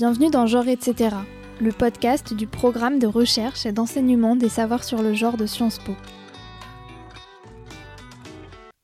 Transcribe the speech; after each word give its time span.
Bienvenue 0.00 0.30
dans 0.30 0.46
Genre 0.46 0.66
etc., 0.66 1.14
le 1.60 1.72
podcast 1.72 2.32
du 2.32 2.46
programme 2.46 2.98
de 2.98 3.06
recherche 3.06 3.66
et 3.66 3.72
d'enseignement 3.72 4.34
des 4.34 4.48
savoirs 4.48 4.82
sur 4.82 5.02
le 5.02 5.12
genre 5.12 5.36
de 5.36 5.44
Sciences 5.44 5.78
Po. 5.78 5.92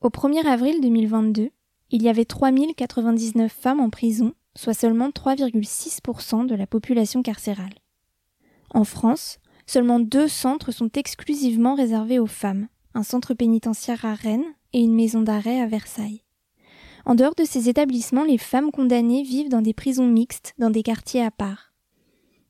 Au 0.02 0.10
1er 0.10 0.46
avril 0.46 0.82
2022, 0.82 1.48
il 1.90 2.02
y 2.02 2.10
avait 2.10 2.26
3099 2.26 3.50
femmes 3.50 3.80
en 3.80 3.88
prison, 3.88 4.34
soit 4.56 4.74
seulement 4.74 5.08
3,6% 5.08 6.44
de 6.44 6.54
la 6.54 6.66
population 6.66 7.22
carcérale. 7.22 7.72
En 8.68 8.84
France, 8.84 9.38
seulement 9.66 10.00
deux 10.00 10.28
centres 10.28 10.70
sont 10.70 10.90
exclusivement 10.96 11.76
réservés 11.76 12.18
aux 12.18 12.26
femmes, 12.26 12.68
un 12.92 13.04
centre 13.04 13.32
pénitentiaire 13.32 14.04
à 14.04 14.12
Rennes 14.12 14.44
et 14.74 14.80
une 14.80 14.94
maison 14.94 15.22
d'arrêt 15.22 15.62
à 15.62 15.66
Versailles. 15.66 16.25
En 17.06 17.14
dehors 17.14 17.36
de 17.36 17.44
ces 17.44 17.68
établissements, 17.68 18.24
les 18.24 18.36
femmes 18.36 18.72
condamnées 18.72 19.22
vivent 19.22 19.48
dans 19.48 19.62
des 19.62 19.72
prisons 19.72 20.08
mixtes, 20.08 20.54
dans 20.58 20.70
des 20.70 20.82
quartiers 20.82 21.22
à 21.22 21.30
part. 21.30 21.72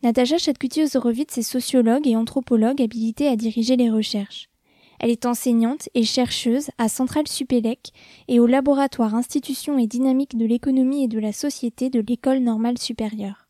Natacha 0.03 0.39
Chatkuti-Ozorovitz 0.39 1.37
est 1.37 1.43
sociologue 1.43 2.07
et 2.07 2.17
anthropologue 2.17 2.81
habilitée 2.81 3.29
à 3.29 3.37
diriger 3.37 3.77
les 3.77 3.91
recherches. 3.91 4.49
Elle 4.99 5.11
est 5.11 5.27
enseignante 5.27 5.91
et 5.93 6.05
chercheuse 6.05 6.71
à 6.79 6.89
Centrale 6.89 7.29
Supélec 7.29 7.93
et 8.29 8.41
au 8.41 8.47
laboratoire 8.47 9.15
Institutions 9.15 9.77
et 9.77 9.87
dynamique 9.87 10.39
de 10.39 10.47
l'économie 10.47 11.05
et 11.05 11.09
de 11.09 11.19
la 11.19 11.33
société 11.33 11.91
de 11.91 12.01
l'École 12.01 12.39
normale 12.39 12.79
supérieure. 12.79 13.49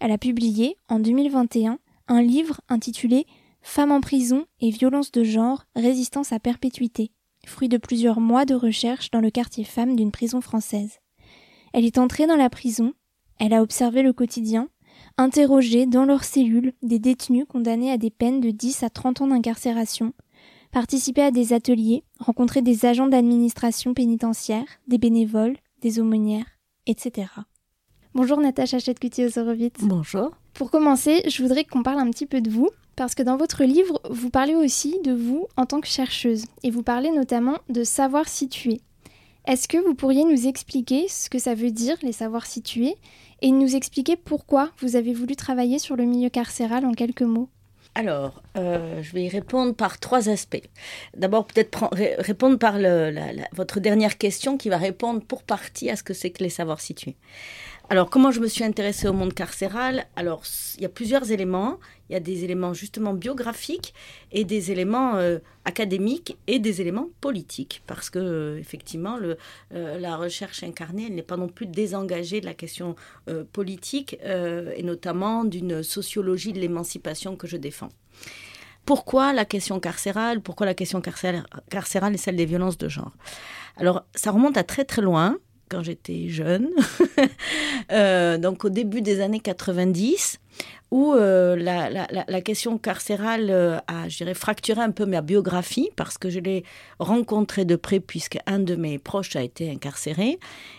Elle 0.00 0.12
a 0.12 0.18
publié, 0.18 0.76
en 0.88 1.00
2021, 1.00 1.80
un 2.06 2.22
livre 2.22 2.60
intitulé 2.68 3.26
Femmes 3.62 3.90
en 3.90 4.00
prison 4.00 4.46
et 4.60 4.70
violences 4.70 5.10
de 5.10 5.24
genre, 5.24 5.64
résistance 5.74 6.30
à 6.30 6.38
perpétuité, 6.38 7.10
fruit 7.48 7.68
de 7.68 7.78
plusieurs 7.78 8.20
mois 8.20 8.44
de 8.44 8.54
recherche 8.54 9.10
dans 9.10 9.20
le 9.20 9.30
quartier 9.30 9.64
femme 9.64 9.96
d'une 9.96 10.12
prison 10.12 10.40
française. 10.40 10.98
Elle 11.72 11.84
est 11.84 11.98
entrée 11.98 12.26
dans 12.26 12.36
la 12.36 12.50
prison, 12.50 12.92
elle 13.38 13.54
a 13.54 13.62
observé 13.62 14.02
le 14.02 14.12
quotidien, 14.12 14.68
interrogé 15.18 15.86
dans 15.86 16.04
leurs 16.04 16.24
cellules 16.24 16.72
des 16.82 16.98
détenus 16.98 17.46
condamnés 17.48 17.92
à 17.92 17.98
des 17.98 18.10
peines 18.10 18.40
de 18.40 18.50
10 18.50 18.82
à 18.82 18.90
30 18.90 19.22
ans 19.22 19.26
d'incarcération, 19.28 20.12
participé 20.72 21.22
à 21.22 21.30
des 21.30 21.52
ateliers, 21.52 22.04
rencontré 22.18 22.62
des 22.62 22.86
agents 22.86 23.08
d'administration 23.08 23.94
pénitentiaire, 23.94 24.66
des 24.88 24.98
bénévoles, 24.98 25.56
des 25.80 26.00
aumônières, 26.00 26.46
etc. 26.86 27.28
Bonjour 28.14 28.40
Natacha 28.40 28.78
Chetkuti-Ozorovitz. 28.78 29.82
Bonjour. 29.82 30.30
Pour 30.54 30.70
commencer, 30.70 31.22
je 31.28 31.42
voudrais 31.42 31.64
qu'on 31.64 31.82
parle 31.82 32.00
un 32.00 32.10
petit 32.10 32.26
peu 32.26 32.40
de 32.40 32.50
vous. 32.50 32.70
Parce 32.96 33.14
que 33.14 33.22
dans 33.22 33.36
votre 33.36 33.64
livre, 33.64 34.00
vous 34.08 34.30
parlez 34.30 34.54
aussi 34.54 34.98
de 35.04 35.12
vous 35.12 35.46
en 35.58 35.66
tant 35.66 35.82
que 35.82 35.86
chercheuse, 35.86 36.46
et 36.62 36.70
vous 36.70 36.82
parlez 36.82 37.10
notamment 37.10 37.58
de 37.68 37.84
savoir 37.84 38.26
situer. 38.26 38.80
Est-ce 39.46 39.68
que 39.68 39.76
vous 39.76 39.94
pourriez 39.94 40.24
nous 40.24 40.46
expliquer 40.46 41.06
ce 41.06 41.28
que 41.28 41.38
ça 41.38 41.54
veut 41.54 41.70
dire, 41.70 41.98
les 42.02 42.12
savoirs 42.12 42.46
situés, 42.46 42.96
et 43.42 43.50
nous 43.50 43.76
expliquer 43.76 44.16
pourquoi 44.16 44.70
vous 44.80 44.96
avez 44.96 45.12
voulu 45.12 45.36
travailler 45.36 45.78
sur 45.78 45.94
le 45.94 46.04
milieu 46.04 46.30
carcéral 46.30 46.86
en 46.86 46.94
quelques 46.94 47.20
mots? 47.20 47.50
Alors, 47.94 48.42
euh, 48.56 49.02
je 49.02 49.12
vais 49.12 49.24
y 49.24 49.28
répondre 49.28 49.74
par 49.74 49.98
trois 49.98 50.28
aspects. 50.28 50.68
D'abord, 51.16 51.46
peut-être 51.46 51.88
répondre 51.92 52.58
par 52.58 52.76
votre 53.52 53.78
dernière 53.78 54.18
question 54.18 54.56
qui 54.56 54.68
va 54.68 54.78
répondre 54.78 55.20
pour 55.20 55.42
partie 55.42 55.90
à 55.90 55.96
ce 55.96 56.02
que 56.02 56.12
c'est 56.12 56.30
que 56.30 56.42
les 56.42 56.50
savoirs 56.50 56.80
situés. 56.80 57.16
Alors, 57.88 58.10
comment 58.10 58.32
je 58.32 58.40
me 58.40 58.48
suis 58.48 58.64
intéressée 58.64 59.06
au 59.06 59.12
monde 59.12 59.32
carcéral? 59.32 60.06
Alors, 60.16 60.42
il 60.76 60.82
y 60.82 60.86
a 60.86 60.88
plusieurs 60.88 61.30
éléments. 61.30 61.78
Il 62.08 62.12
y 62.12 62.16
a 62.16 62.20
des 62.20 62.44
éléments 62.44 62.72
justement 62.72 63.14
biographiques 63.14 63.94
et 64.32 64.44
des 64.44 64.70
éléments 64.70 65.16
euh, 65.16 65.38
académiques 65.64 66.36
et 66.46 66.58
des 66.58 66.80
éléments 66.80 67.08
politiques. 67.20 67.82
Parce 67.86 68.10
que, 68.10 68.18
euh, 68.18 68.58
effectivement, 68.58 69.18
euh, 69.22 69.98
la 69.98 70.16
recherche 70.16 70.62
incarnée, 70.62 71.10
n'est 71.10 71.22
pas 71.22 71.36
non 71.36 71.48
plus 71.48 71.66
désengagée 71.66 72.40
de 72.40 72.46
la 72.46 72.54
question 72.54 72.96
politique 73.52 74.18
et 74.24 74.82
notamment 74.82 75.44
d'une 75.44 75.82
sociologie 75.82 76.52
de 76.52 76.60
l'émancipation 76.60 77.36
que 77.36 77.46
je 77.46 77.56
défends. 77.56 77.88
Pourquoi 78.84 79.32
la 79.32 79.44
question 79.44 79.80
carcérale? 79.80 80.40
Pourquoi 80.40 80.66
la 80.66 80.74
question 80.74 81.00
carcérale, 81.00 81.44
carcérale 81.70 82.14
est 82.14 82.18
celle 82.18 82.36
des 82.36 82.46
violences 82.46 82.78
de 82.78 82.88
genre? 82.88 83.12
Alors, 83.76 84.04
ça 84.14 84.30
remonte 84.30 84.56
à 84.56 84.64
très 84.64 84.84
très 84.84 85.02
loin 85.02 85.36
quand 85.68 85.82
j'étais 85.82 86.28
jeune, 86.28 86.68
euh, 87.92 88.38
donc 88.38 88.64
au 88.64 88.68
début 88.68 89.02
des 89.02 89.20
années 89.20 89.40
90, 89.40 90.38
où 90.90 91.12
euh, 91.12 91.56
la, 91.56 92.40
question 92.42 92.78
carcérale 92.78 93.50
euh, 93.50 93.78
a, 93.88 94.08
je 94.08 94.18
dirais, 94.18 94.34
fracturé 94.34 94.80
un 94.80 94.92
peu 94.92 95.04
ma 95.04 95.20
biographie 95.20 95.90
parce 95.96 96.16
que 96.16 96.30
je 96.30 96.38
l'ai 96.38 96.64
rencontré 96.98 97.64
de 97.64 97.76
près 97.76 98.00
puisque 98.00 98.38
un 98.46 98.60
de 98.60 98.76
mes 98.76 98.98
proches 98.98 99.34
a 99.36 99.42
été 99.42 99.70
incarcéré 99.70 100.38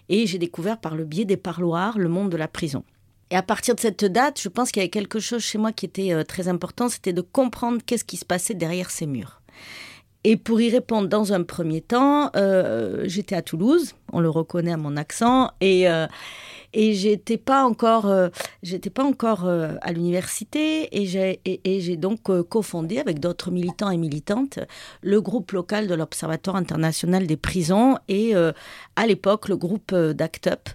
et 0.09 0.25
j'ai 0.25 0.37
découvert 0.37 0.77
par 0.77 0.95
le 0.95 1.03
biais 1.03 1.25
des 1.25 1.37
parloirs 1.37 1.97
le 1.97 2.09
monde 2.09 2.31
de 2.31 2.37
la 2.37 2.47
prison. 2.47 2.83
Et 3.29 3.35
à 3.35 3.43
partir 3.43 3.75
de 3.75 3.81
cette 3.81 4.05
date, 4.05 4.39
je 4.41 4.47
pense 4.47 4.71
qu'il 4.71 4.79
y 4.79 4.83
avait 4.83 4.89
quelque 4.89 5.19
chose 5.19 5.43
chez 5.43 5.57
moi 5.57 5.73
qui 5.73 5.85
était 5.85 6.23
très 6.23 6.47
important, 6.47 6.87
c'était 6.87 7.11
de 7.11 7.21
comprendre 7.21 7.81
qu'est-ce 7.85 8.05
qui 8.05 8.15
se 8.15 8.23
passait 8.23 8.53
derrière 8.53 8.89
ces 8.89 9.05
murs. 9.05 9.41
Et 10.29 10.35
pour 10.35 10.59
y 10.59 10.69
répondre 10.69 11.07
dans 11.07 11.31
un 11.31 11.43
premier 11.43 11.79
temps, 11.79 12.31
euh, 12.35 13.03
j'étais 13.05 13.33
à 13.33 13.41
Toulouse, 13.41 13.95
on 14.11 14.19
le 14.19 14.29
reconnaît 14.29 14.73
à 14.73 14.77
mon 14.77 14.97
accent, 14.97 15.51
et, 15.61 15.87
euh, 15.87 16.05
j'étais 16.73 17.37
pas 17.37 17.63
encore, 17.63 18.07
euh, 18.07 18.27
j'étais 18.61 18.89
pas 18.89 19.05
encore 19.05 19.47
à 19.47 19.91
l'université, 19.93 20.89
et, 20.91 21.05
j'ai 21.79 21.95
donc 21.95 22.23
cofondé 22.49 22.99
avec 22.99 23.21
d'autres 23.21 23.51
militants 23.51 23.89
et 23.89 23.95
militantes 23.95 24.59
le 25.01 25.21
groupe 25.21 25.53
local 25.53 25.87
de 25.87 25.95
l'Observatoire 25.95 26.57
international 26.57 27.25
des 27.25 27.37
prisons, 27.37 27.97
et 28.09 28.33
à 28.35 29.07
l'époque 29.07 29.47
le 29.47 29.55
groupe 29.55 29.95
d'ACT 29.95 30.47
UP 30.47 30.69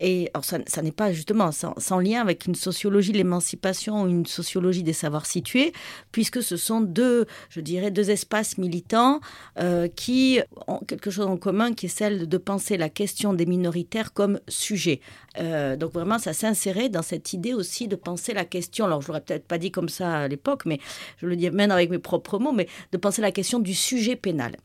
et 0.00 0.30
alors 0.34 0.44
ça, 0.44 0.58
n'est 0.82 0.92
pas 0.92 1.12
justement 1.12 1.50
sans, 1.52 1.98
lien 1.98 2.20
avec 2.20 2.46
une 2.46 2.54
sociologie 2.54 3.12
de 3.12 3.16
l'émancipation 3.16 4.02
ou 4.02 4.08
une 4.08 4.26
sociologie 4.26 4.82
des 4.82 4.92
savoirs 4.92 5.26
situés, 5.26 5.72
puisque 6.12 6.42
ce 6.42 6.56
sont 6.56 6.80
deux, 6.80 7.26
je 7.48 7.60
dirais, 7.60 7.90
deux 7.90 8.10
espaces 8.10 8.58
militants 8.58 9.20
euh, 9.58 9.88
qui 9.88 10.40
ont 10.66 10.80
quelque 10.80 11.10
chose 11.10 11.26
en 11.26 11.36
commun, 11.36 11.72
qui 11.72 11.86
est 11.86 11.90
celle 11.90 12.28
de 12.28 12.38
penser 12.38 12.76
la 12.76 12.88
question 12.90 13.32
des 13.32 13.46
minoritaires 13.46 14.12
comme 14.12 14.38
sujet. 14.48 15.00
Euh, 15.38 15.76
donc 15.76 15.92
vraiment, 15.92 16.18
ça 16.18 16.32
s'insérait 16.32 16.88
dans 16.88 17.02
cette 17.02 17.32
idée 17.32 17.54
aussi 17.54 17.88
de 17.88 17.96
penser 17.96 18.34
la 18.34 18.44
question, 18.44 18.84
alors 18.84 19.02
je 19.02 19.08
l'aurais 19.08 19.20
peut-être 19.20 19.46
pas 19.46 19.58
dit 19.58 19.70
comme 19.70 19.88
ça 19.88 20.18
à 20.18 20.28
l'époque, 20.28 20.66
mais 20.66 20.78
je 21.18 21.26
le 21.26 21.36
dis 21.36 21.50
même 21.50 21.70
avec 21.70 21.90
mes 21.90 21.98
propres 21.98 22.38
mots, 22.38 22.52
mais 22.52 22.68
de 22.92 22.98
penser 22.98 23.22
la 23.22 23.32
question 23.32 23.58
du 23.58 23.74
sujet 23.74 24.16
pénal. 24.16 24.56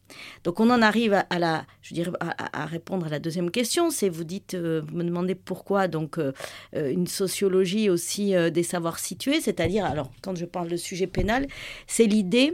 Donc 0.44 0.60
on 0.60 0.70
en 0.70 0.82
arrive 0.82 1.24
à, 1.30 1.40
la, 1.40 1.66
je 1.82 1.94
dirais, 1.94 2.12
à, 2.20 2.66
répondre 2.66 3.06
à 3.06 3.10
la 3.10 3.20
deuxième 3.20 3.52
question, 3.52 3.90
c'est 3.90 4.10
vous 4.10 4.24
dites, 4.24 4.54
euh, 4.54 4.82
vous 4.86 4.98
me 4.98 5.04
demandez 5.04 5.21
pourquoi 5.36 5.88
donc 5.88 6.18
euh, 6.18 6.34
euh, 6.76 6.92
une 6.92 7.08
sociologie 7.08 7.90
aussi 7.90 8.36
euh, 8.36 8.50
des 8.50 8.64
savoirs 8.64 9.00
situés, 9.00 9.42
c'est-à-dire, 9.42 9.86
alors 9.86 10.12
quand 10.22 10.36
je 10.36 10.46
parle 10.46 10.68
de 10.68 10.78
sujet 10.78 11.08
pénal, 11.08 11.48
c'est 11.88 12.06
l'idée 12.06 12.54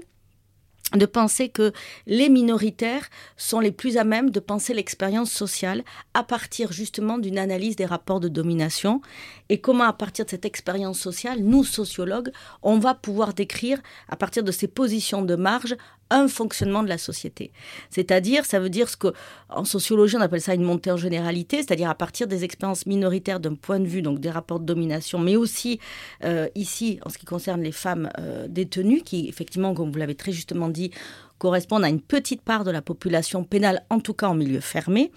de 0.96 1.06
penser 1.06 1.50
que 1.50 1.74
les 2.06 2.30
minoritaires 2.30 3.10
sont 3.36 3.60
les 3.60 3.74
plus 3.74 3.98
à 3.98 4.06
même 4.06 4.30
de 4.30 4.40
penser 4.40 4.74
l'expérience 4.74 5.32
sociale 5.32 5.84
à 6.14 6.24
partir 6.24 6.72
justement 6.72 7.18
d'une 7.18 7.38
analyse 7.38 7.76
des 7.76 7.86
rapports 7.86 8.22
de 8.22 8.30
domination 8.30 9.02
et 9.50 9.60
comment 9.60 9.84
à 9.84 9.92
partir 9.92 10.24
de 10.24 10.30
cette 10.30 10.46
expérience 10.46 11.00
sociale, 11.00 11.40
nous 11.42 11.66
sociologues, 11.66 12.32
on 12.64 12.80
va 12.80 12.96
pouvoir 12.96 13.34
décrire 13.34 13.82
à 14.08 14.16
partir 14.16 14.44
de 14.44 14.52
ces 14.52 14.68
positions 14.68 15.22
de 15.22 15.36
marge 15.36 15.76
un 16.10 16.28
fonctionnement 16.28 16.84
de 16.84 16.90
la 16.90 16.98
société. 16.98 17.52
C'est-à-dire, 17.90 18.46
ça 18.46 18.60
veut 18.60 18.70
dire 18.70 18.90
ce 18.90 18.98
que, 18.98 19.14
en 19.50 19.66
sociologie, 19.66 20.16
on 20.18 20.22
appelle 20.22 20.42
ça 20.42 20.54
une 20.54 20.64
montée 20.64 20.92
en 20.92 20.98
généralité, 20.98 21.58
c'est-à-dire 21.58 21.90
à 21.90 21.96
partir 21.96 22.28
des 22.28 22.44
expériences 22.44 22.86
minoritaires 22.86 23.40
d'un 23.40 23.56
point 23.56 23.80
de 23.80 23.86
vue, 23.88 24.02
donc 24.02 24.20
des 24.20 24.30
rapports 24.30 24.60
de 24.60 24.66
domination, 24.66 25.20
mais 25.20 25.36
aussi 25.36 25.80
euh, 26.24 26.48
ici, 26.56 27.00
en 27.06 27.10
ce 27.10 27.18
qui 27.18 27.26
concerne 27.26 27.62
les 27.62 27.72
femmes 27.72 28.10
euh, 28.20 28.48
détenues, 28.48 29.02
qui 29.02 29.28
effectivement, 29.28 29.74
comme 29.74 29.92
vous 29.92 30.00
l'avez 30.00 30.16
très 30.16 30.32
justement 30.32 30.70
dit, 30.70 30.92
correspondent 31.38 31.84
à 31.84 31.90
une 31.90 32.02
petite 32.02 32.42
part 32.42 32.64
de 32.64 32.72
la 32.72 32.82
population 32.82 33.44
pénale, 33.44 33.84
en 33.90 34.00
tout 34.00 34.14
cas 34.14 34.28
en 34.28 34.36
milieu 34.36 34.60
fermé, 34.60 35.12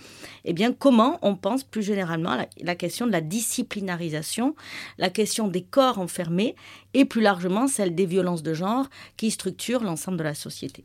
eh 0.45 0.53
bien, 0.53 0.73
comment 0.73 1.19
on 1.23 1.37
pense 1.37 1.65
plus 1.65 1.83
généralement 1.83 2.35
la, 2.35 2.47
la 2.61 2.75
question 2.75 3.07
de 3.07 3.13
la 3.13 3.21
disciplinarisation, 3.21 4.55
la 4.99 5.11
question 5.11 5.49
des 5.49 5.63
corps 5.63 5.99
enfermés 5.99 6.55
et 6.95 7.05
plus 7.05 7.23
largement 7.23 7.67
celle 7.67 7.95
des 7.95 8.07
violences 8.07 8.43
de 8.43 8.55
genre 8.55 8.89
qui 9.17 9.31
structurent 9.31 9.83
l'ensemble 9.83 10.19
de 10.19 10.25
la 10.25 10.35
société. 10.35 10.83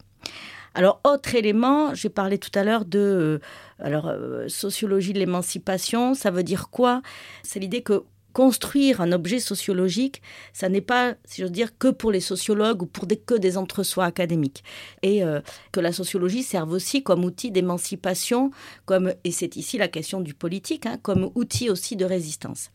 Alors, 0.75 0.99
autre 1.05 1.35
élément, 1.35 1.93
j'ai 1.93 2.09
parlé 2.09 2.37
tout 2.37 2.51
à 2.53 2.65
l'heure 2.65 2.83
de 2.83 2.99
euh, 2.99 3.39
alors, 3.79 4.07
euh, 4.07 4.49
sociologie 4.49 5.13
de 5.13 5.19
l'émancipation. 5.19 6.13
Ça 6.13 6.31
veut 6.31 6.43
dire 6.43 6.69
quoi? 6.69 7.01
C'est 7.43 7.59
l'idée 7.59 7.81
que 7.81 8.03
construire 8.35 8.99
un 8.99 9.13
objet 9.13 9.39
sociologique, 9.39 10.21
ça 10.51 10.67
n'est 10.67 10.81
pas, 10.81 11.15
si 11.23 11.41
j'ose 11.41 11.53
dire, 11.53 11.77
que 11.77 11.87
pour 11.87 12.11
les 12.11 12.19
sociologues 12.19 12.81
ou 12.81 12.85
pour 12.85 13.05
des, 13.05 13.15
que 13.15 13.33
des 13.33 13.57
entre-soi 13.57 14.03
académiques. 14.03 14.61
Et 15.03 15.23
euh, 15.23 15.39
que 15.71 15.79
la 15.79 15.93
sociologie 15.93 16.43
serve 16.43 16.73
aussi 16.73 17.01
comme 17.01 17.23
outil 17.23 17.49
d'émancipation, 17.49 18.51
comme, 18.85 19.13
et 19.23 19.31
c'est 19.31 19.55
ici 19.55 19.77
la 19.77 19.87
question 19.87 20.19
du 20.19 20.33
politique, 20.33 20.85
hein, 20.85 20.97
comme 21.01 21.31
outil 21.33 21.69
aussi 21.69 21.95
de 21.95 22.03
résistance. 22.03 22.71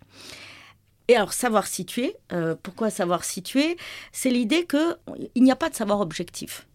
Et 1.09 1.15
alors, 1.15 1.35
savoir 1.35 1.67
situer, 1.67 2.17
euh, 2.33 2.55
pourquoi 2.63 2.89
savoir 2.89 3.23
situer? 3.23 3.77
C'est 4.13 4.31
l'idée 4.31 4.67
qu'il 4.67 5.43
n'y 5.43 5.53
a 5.53 5.57
pas 5.57 5.69
de 5.69 5.75
savoir 5.75 6.01
objectif. 6.01 6.70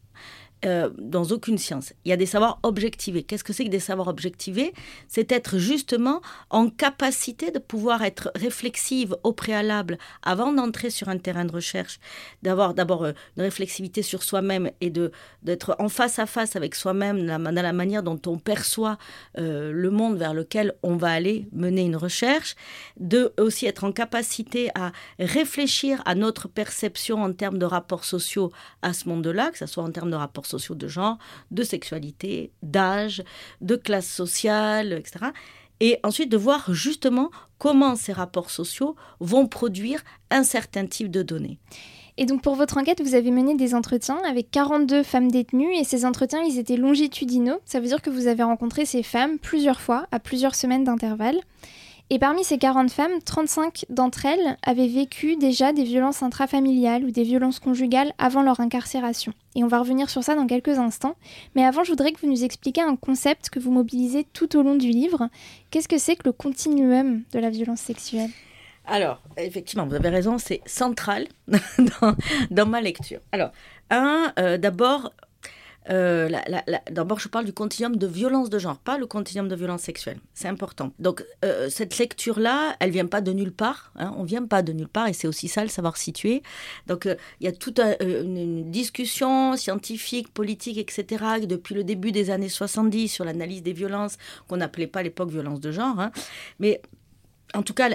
Euh, 0.65 0.89
dans 0.97 1.25
aucune 1.25 1.57
science. 1.57 1.93
Il 2.05 2.09
y 2.09 2.13
a 2.13 2.17
des 2.17 2.25
savoirs 2.25 2.59
objectivés. 2.63 3.23
Qu'est-ce 3.23 3.43
que 3.43 3.53
c'est 3.53 3.65
que 3.65 3.69
des 3.69 3.79
savoirs 3.79 4.07
objectivés? 4.07 4.73
C'est 5.07 5.31
être 5.31 5.59
justement 5.59 6.21
en 6.49 6.69
capacité 6.69 7.51
de 7.51 7.59
pouvoir 7.59 8.03
être 8.03 8.31
réflexive 8.35 9.15
au 9.23 9.31
préalable 9.31 9.99
avant 10.23 10.51
d'entrer 10.51 10.89
sur 10.89 11.09
un 11.09 11.17
terrain 11.17 11.45
de 11.45 11.51
recherche, 11.51 11.99
d'avoir 12.41 12.73
d'abord 12.73 13.03
euh, 13.03 13.11
une 13.37 13.43
réflexivité 13.43 14.01
sur 14.01 14.23
soi-même 14.23 14.71
et 14.81 14.89
de 14.89 15.11
d'être 15.43 15.75
en 15.77 15.87
face 15.87 16.17
à 16.17 16.25
face 16.25 16.55
avec 16.55 16.73
soi-même 16.73 17.27
dans 17.27 17.53
la 17.53 17.73
manière 17.73 18.01
dont 18.01 18.19
on 18.25 18.39
perçoit 18.39 18.97
euh, 19.37 19.71
le 19.71 19.91
monde 19.91 20.17
vers 20.17 20.33
lequel 20.33 20.73
on 20.81 20.95
va 20.95 21.11
aller 21.11 21.47
mener 21.51 21.83
une 21.83 21.95
recherche, 21.95 22.55
de 22.99 23.33
aussi 23.37 23.67
être 23.67 23.83
en 23.83 23.91
capacité 23.91 24.71
à 24.73 24.93
réfléchir 25.19 26.01
à 26.05 26.15
notre 26.15 26.47
perception 26.47 27.21
en 27.21 27.33
termes 27.33 27.59
de 27.59 27.65
rapports 27.65 28.05
sociaux 28.05 28.51
à 28.81 28.93
ce 28.93 29.07
monde-là, 29.09 29.51
que 29.51 29.59
ce 29.59 29.67
soit 29.67 29.83
en 29.83 29.91
termes 29.91 30.09
de 30.09 30.15
rapports 30.15 30.45
sociaux 30.45 30.54
de 30.75 30.87
genre, 30.87 31.17
de 31.51 31.63
sexualité, 31.63 32.51
d'âge, 32.63 33.23
de 33.61 33.75
classe 33.75 34.07
sociale, 34.07 34.93
etc. 34.93 35.25
Et 35.79 35.99
ensuite 36.03 36.29
de 36.29 36.37
voir 36.37 36.73
justement 36.73 37.31
comment 37.57 37.95
ces 37.95 38.13
rapports 38.13 38.49
sociaux 38.49 38.95
vont 39.19 39.47
produire 39.47 40.03
un 40.31 40.43
certain 40.43 40.85
type 40.85 41.11
de 41.11 41.21
données. 41.21 41.59
Et 42.17 42.25
donc 42.25 42.41
pour 42.41 42.55
votre 42.55 42.77
enquête, 42.77 43.01
vous 43.01 43.13
avez 43.13 43.29
mené 43.29 43.55
des 43.55 43.75
entretiens 43.75 44.21
avec 44.25 44.49
42 44.49 45.03
femmes 45.03 45.29
détenues 45.29 45.75
et 45.75 45.83
ces 45.83 46.05
entretiens, 46.05 46.41
ils 46.43 46.57
étaient 46.57 46.77
longitudinaux. 46.77 47.59
Ça 47.65 47.81
veut 47.81 47.87
dire 47.87 48.01
que 48.01 48.09
vous 48.09 48.27
avez 48.27 48.43
rencontré 48.43 48.85
ces 48.85 49.03
femmes 49.03 49.37
plusieurs 49.37 49.81
fois, 49.81 50.07
à 50.11 50.19
plusieurs 50.19 50.55
semaines 50.55 50.85
d'intervalle. 50.85 51.39
Et 52.11 52.19
parmi 52.19 52.43
ces 52.43 52.59
40 52.59 52.91
femmes, 52.91 53.19
35 53.25 53.85
d'entre 53.89 54.27
elles 54.27 54.57
avaient 54.61 54.87
vécu 54.87 55.37
déjà 55.37 55.73
des 55.73 55.83
violences 55.83 56.21
intrafamiliales 56.21 57.03
ou 57.03 57.09
des 57.09 57.23
violences 57.23 57.59
conjugales 57.59 58.13
avant 58.19 58.43
leur 58.43 58.59
incarcération. 58.59 59.33
Et 59.55 59.63
on 59.63 59.67
va 59.67 59.79
revenir 59.79 60.07
sur 60.11 60.23
ça 60.23 60.35
dans 60.35 60.45
quelques 60.45 60.77
instants. 60.77 61.15
Mais 61.55 61.65
avant, 61.65 61.83
je 61.83 61.89
voudrais 61.89 62.11
que 62.11 62.21
vous 62.21 62.29
nous 62.29 62.43
expliquiez 62.43 62.83
un 62.83 62.95
concept 62.95 63.49
que 63.49 63.59
vous 63.59 63.71
mobilisez 63.71 64.23
tout 64.23 64.55
au 64.55 64.61
long 64.61 64.75
du 64.75 64.89
livre. 64.89 65.29
Qu'est-ce 65.71 65.87
que 65.87 65.97
c'est 65.97 66.15
que 66.15 66.25
le 66.25 66.31
continuum 66.31 67.23
de 67.33 67.39
la 67.39 67.49
violence 67.49 67.81
sexuelle? 67.81 68.29
Alors, 68.85 69.19
effectivement, 69.37 69.87
vous 69.87 69.95
avez 69.95 70.09
raison, 70.09 70.37
c'est 70.37 70.61
central 70.67 71.25
dans, 72.51 72.65
ma 72.67 72.81
lecture. 72.81 73.19
Alors, 73.31 73.49
un, 73.89 74.31
euh, 74.37 74.59
d'abord, 74.59 75.11
euh, 75.89 76.29
d'abord, 76.89 77.19
je 77.19 77.27
parle 77.27 77.45
du 77.45 77.53
continuum 77.53 77.95
de 77.95 78.07
violence 78.07 78.49
de 78.49 78.57
genre, 78.57 78.77
pas 78.77 78.97
le 78.97 79.05
continuum 79.05 79.47
de 79.47 79.55
violence 79.55 79.81
sexuelle. 79.81 80.17
C'est 80.33 80.47
important. 80.47 80.91
Donc, 80.99 81.23
euh, 81.43 81.69
cette 81.69 81.97
lecture-là, 81.97 82.75
elle 82.79 82.89
vient 82.91 83.05
pas 83.05 83.21
de 83.21 83.31
nulle 83.31 83.51
part. 83.51 83.91
Hein, 83.95 84.13
on 84.17 84.23
vient 84.23 84.45
pas 84.45 84.61
de 84.61 84.73
nulle 84.73 84.87
part, 84.87 85.07
et 85.07 85.13
c'est 85.13 85.27
aussi 85.27 85.47
ça 85.47 85.61
le 85.61 85.69
savoir 85.69 85.97
situer. 85.97 86.41
Donc, 86.87 87.05
euh, 87.05 87.15
il 87.39 87.45
y 87.45 87.47
a 87.47 87.51
toute 87.51 87.79
une, 87.79 88.69
discussion 88.71 89.55
scientifique, 89.55 90.33
politique, 90.33 90.77
etc. 90.77 91.23
depuis 91.43 91.75
le 91.75 91.83
début 91.83 92.11
des 92.11 92.29
années 92.29 92.49
70 92.49 93.07
sur 93.07 93.25
l'analyse 93.25 93.61
des 93.63 93.73
violences 93.73 94.17
qu'on 94.47 94.57
n'appelait 94.57 94.87
pas 94.87 94.99
à 94.99 95.03
l'époque 95.03 95.29
violence 95.29 95.59
de 95.59 95.71
genre. 95.71 95.99
Hein. 95.99 96.11
Mais 96.59 96.81
en 97.53 97.61
tout 97.61 97.73
cas, 97.73 97.89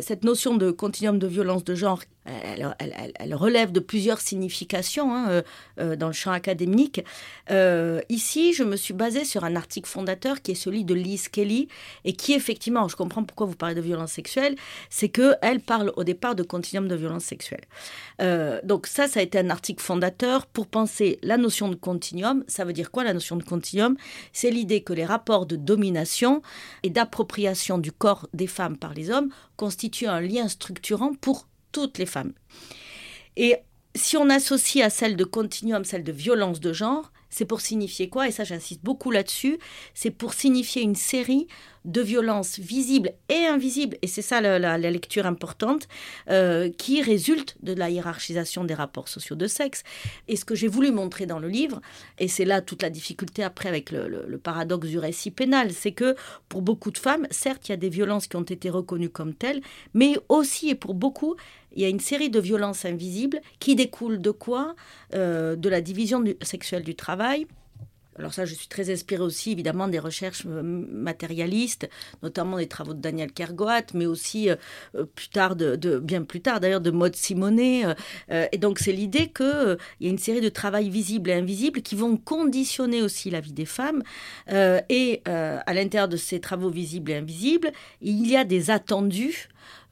cette 0.00 0.24
notion 0.24 0.56
de 0.56 0.70
continuum 0.70 1.18
de 1.18 1.26
violence 1.26 1.64
de 1.64 1.74
genre 1.74 2.02
elle, 2.26 3.34
relève 3.34 3.72
de 3.72 3.80
plusieurs 3.80 4.20
significations 4.20 5.14
hein, 5.14 5.30
euh, 5.30 5.42
euh, 5.78 5.96
dans 5.96 6.08
le 6.08 6.12
champ 6.12 6.32
académique. 6.32 7.02
Euh, 7.50 8.00
ici, 8.08 8.52
je 8.52 8.62
me 8.62 8.76
suis 8.76 8.94
basée 8.94 9.24
sur 9.24 9.44
un 9.44 9.56
article 9.56 9.88
fondateur 9.88 10.42
qui 10.42 10.52
est 10.52 10.56
celui 10.56 10.84
de 10.84 10.94
Liz 10.94 11.28
Kelly 11.28 11.68
et 12.04 12.12
qui 12.12 12.34
effectivement, 12.34 12.88
je 12.88 12.96
comprends 12.96 13.24
pourquoi 13.24 13.46
vous 13.46 13.56
parlez 13.56 13.74
de 13.74 13.80
violence 13.80 14.12
sexuelle, 14.12 14.56
c'est 14.90 15.08
que 15.08 15.34
elle 15.40 15.60
parle 15.60 15.92
au 15.96 16.04
départ 16.04 16.34
de 16.34 16.42
continuum 16.42 16.88
de 16.88 16.94
violence 16.94 17.24
sexuelle. 17.24 17.64
donc 18.64 18.86
ça, 18.86 19.08
ça 19.08 19.20
a 19.20 19.22
été 19.22 19.38
un 19.38 19.50
article 19.50 19.82
fondateur 19.82 20.46
pour 20.46 20.66
penser 20.66 21.18
la 21.22 21.36
notion 21.36 21.68
de 21.68 21.74
continuum. 21.74 22.44
Ça 22.48 22.64
veut 22.64 22.72
dire 22.72 22.90
quoi 22.90 23.04
la 23.04 23.14
notion 23.14 23.36
de 23.36 23.42
continuum? 23.42 23.96
C'est 24.32 24.50
l'idée 24.50 24.82
que 24.82 24.92
les 24.92 25.04
rapports 25.04 25.46
de 25.46 25.56
domination 25.56 26.42
et 26.82 26.90
d'appropriation 26.90 27.78
du 27.78 27.92
corps 27.92 28.28
des 28.34 28.46
femmes 28.46 28.76
par 28.76 28.94
les 28.94 29.10
hommes 29.10 29.30
constituent 29.56 30.08
un 30.08 30.20
lien 30.20 30.48
structurant 30.48 31.12
pour 31.14 31.46
toutes 31.72 31.98
les 31.98 32.06
femmes. 32.06 32.32
Et 33.36 33.56
si 33.94 34.16
on 34.16 34.30
associe 34.30 34.84
à 34.84 34.90
celle 34.90 35.16
de 35.16 35.24
continuum 35.24 35.84
celle 35.84 36.04
de 36.04 36.12
violence 36.12 36.60
de 36.60 36.72
genre, 36.72 37.12
c'est 37.28 37.44
pour 37.44 37.60
signifier 37.60 38.08
quoi? 38.08 38.28
Et 38.28 38.32
ça, 38.32 38.44
j'insiste 38.44 38.82
beaucoup 38.82 39.10
là-dessus. 39.10 39.58
C'est 39.94 40.10
pour 40.10 40.34
signifier 40.34 40.82
une 40.82 40.96
série 40.96 41.46
de 41.84 42.00
violences 42.00 42.58
visibles 42.58 43.12
et 43.28 43.46
invisibles, 43.46 43.96
et 44.02 44.06
c'est 44.06 44.22
ça 44.22 44.40
la, 44.40 44.78
lecture 44.78 45.26
importante, 45.26 45.88
euh, 46.28 46.70
qui 46.76 47.02
résulte 47.02 47.56
de 47.62 47.72
la 47.72 47.90
hiérarchisation 47.90 48.64
des 48.64 48.74
rapports 48.74 49.08
sociaux 49.08 49.36
de 49.36 49.46
sexe. 49.46 49.82
Et 50.28 50.36
ce 50.36 50.44
que 50.44 50.54
j'ai 50.54 50.68
voulu 50.68 50.90
montrer 50.90 51.26
dans 51.26 51.38
le 51.38 51.48
livre, 51.48 51.80
et 52.18 52.28
c'est 52.28 52.44
là 52.44 52.60
toute 52.60 52.82
la 52.82 52.90
difficulté 52.90 53.42
après 53.42 53.68
avec 53.68 53.90
le, 53.90 54.26
le 54.26 54.38
paradoxe 54.38 54.88
du 54.88 54.98
récit 54.98 55.30
pénal, 55.30 55.72
c'est 55.72 55.92
que 55.92 56.14
pour 56.48 56.62
beaucoup 56.62 56.90
de 56.90 56.98
femmes, 56.98 57.26
certes, 57.30 57.68
il 57.68 57.72
y 57.72 57.74
a 57.74 57.78
des 57.78 57.88
violences 57.88 58.26
qui 58.26 58.36
ont 58.36 58.42
été 58.42 58.70
reconnues 58.70 59.10
comme 59.10 59.34
telles, 59.34 59.60
mais 59.94 60.16
aussi 60.28 60.70
et 60.70 60.74
pour 60.74 60.94
beaucoup, 60.94 61.36
il 61.72 61.82
y 61.82 61.84
a 61.84 61.88
une 61.88 62.00
série 62.00 62.30
de 62.30 62.40
violences 62.40 62.84
invisibles 62.84 63.40
qui 63.58 63.76
découlent 63.76 64.20
de 64.20 64.30
quoi? 64.30 64.74
Euh, 65.14 65.56
De 65.56 65.68
la 65.68 65.80
division 65.80 66.22
sexuelle 66.42 66.82
du 66.82 66.94
travail, 66.94 67.46
alors 68.20 68.34
ça, 68.34 68.44
je 68.44 68.54
suis 68.54 68.68
très 68.68 68.92
inspirée 68.92 69.22
aussi 69.22 69.52
évidemment 69.52 69.88
des 69.88 69.98
recherches 69.98 70.44
euh, 70.46 70.62
matérialistes, 70.62 71.88
notamment 72.22 72.58
des 72.58 72.68
travaux 72.68 72.94
de 72.94 73.00
Daniel 73.00 73.32
Kergoat, 73.32 73.86
mais 73.94 74.06
aussi 74.06 74.50
euh, 74.50 74.56
plus 75.14 75.28
tard, 75.28 75.56
de, 75.56 75.98
bien 75.98 76.22
plus 76.22 76.40
tard 76.40 76.60
d'ailleurs, 76.60 76.80
de 76.80 76.90
Maud 76.90 77.16
Simonet. 77.16 77.84
et 78.30 78.58
donc 78.58 78.78
c'est 78.78 78.92
l'idée 78.92 79.32
qu'il 79.32 79.78
il 80.00 80.06
y 80.06 80.08
a 80.08 80.12
une 80.12 80.18
série 80.18 80.40
de 80.40 80.48
travails 80.48 80.90
visibles 80.90 81.30
et 81.30 81.34
invisibles 81.34 81.82
qui 81.82 81.96
vont 81.96 82.16
conditionner 82.16 83.02
aussi 83.02 83.30
la 83.30 83.40
vie 83.40 83.52
des 83.52 83.64
femmes. 83.64 84.02
et 84.48 85.22
à 85.26 85.74
l'intérieur 85.74 86.08
de 86.08 86.16
ces 86.16 86.40
travaux 86.40 86.70
visibles 86.70 87.10
et 87.12 87.16
invisibles, 87.16 87.72
il 88.00 88.28
y 88.28 88.36
a 88.36 88.44
des 88.44 88.70
attendus 88.70 89.48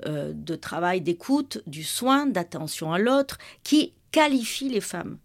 euh, 0.06 0.32
de 0.32 0.54
travail, 0.54 1.00
d'écoute, 1.00 1.60
du 1.66 1.82
soin, 1.82 2.26
d'attention 2.26 2.92
à 2.92 2.98
l'autre, 2.98 3.38
qui 3.64 3.94
qualifie 4.12 4.68
les 4.68 4.80
femmes 4.80 5.18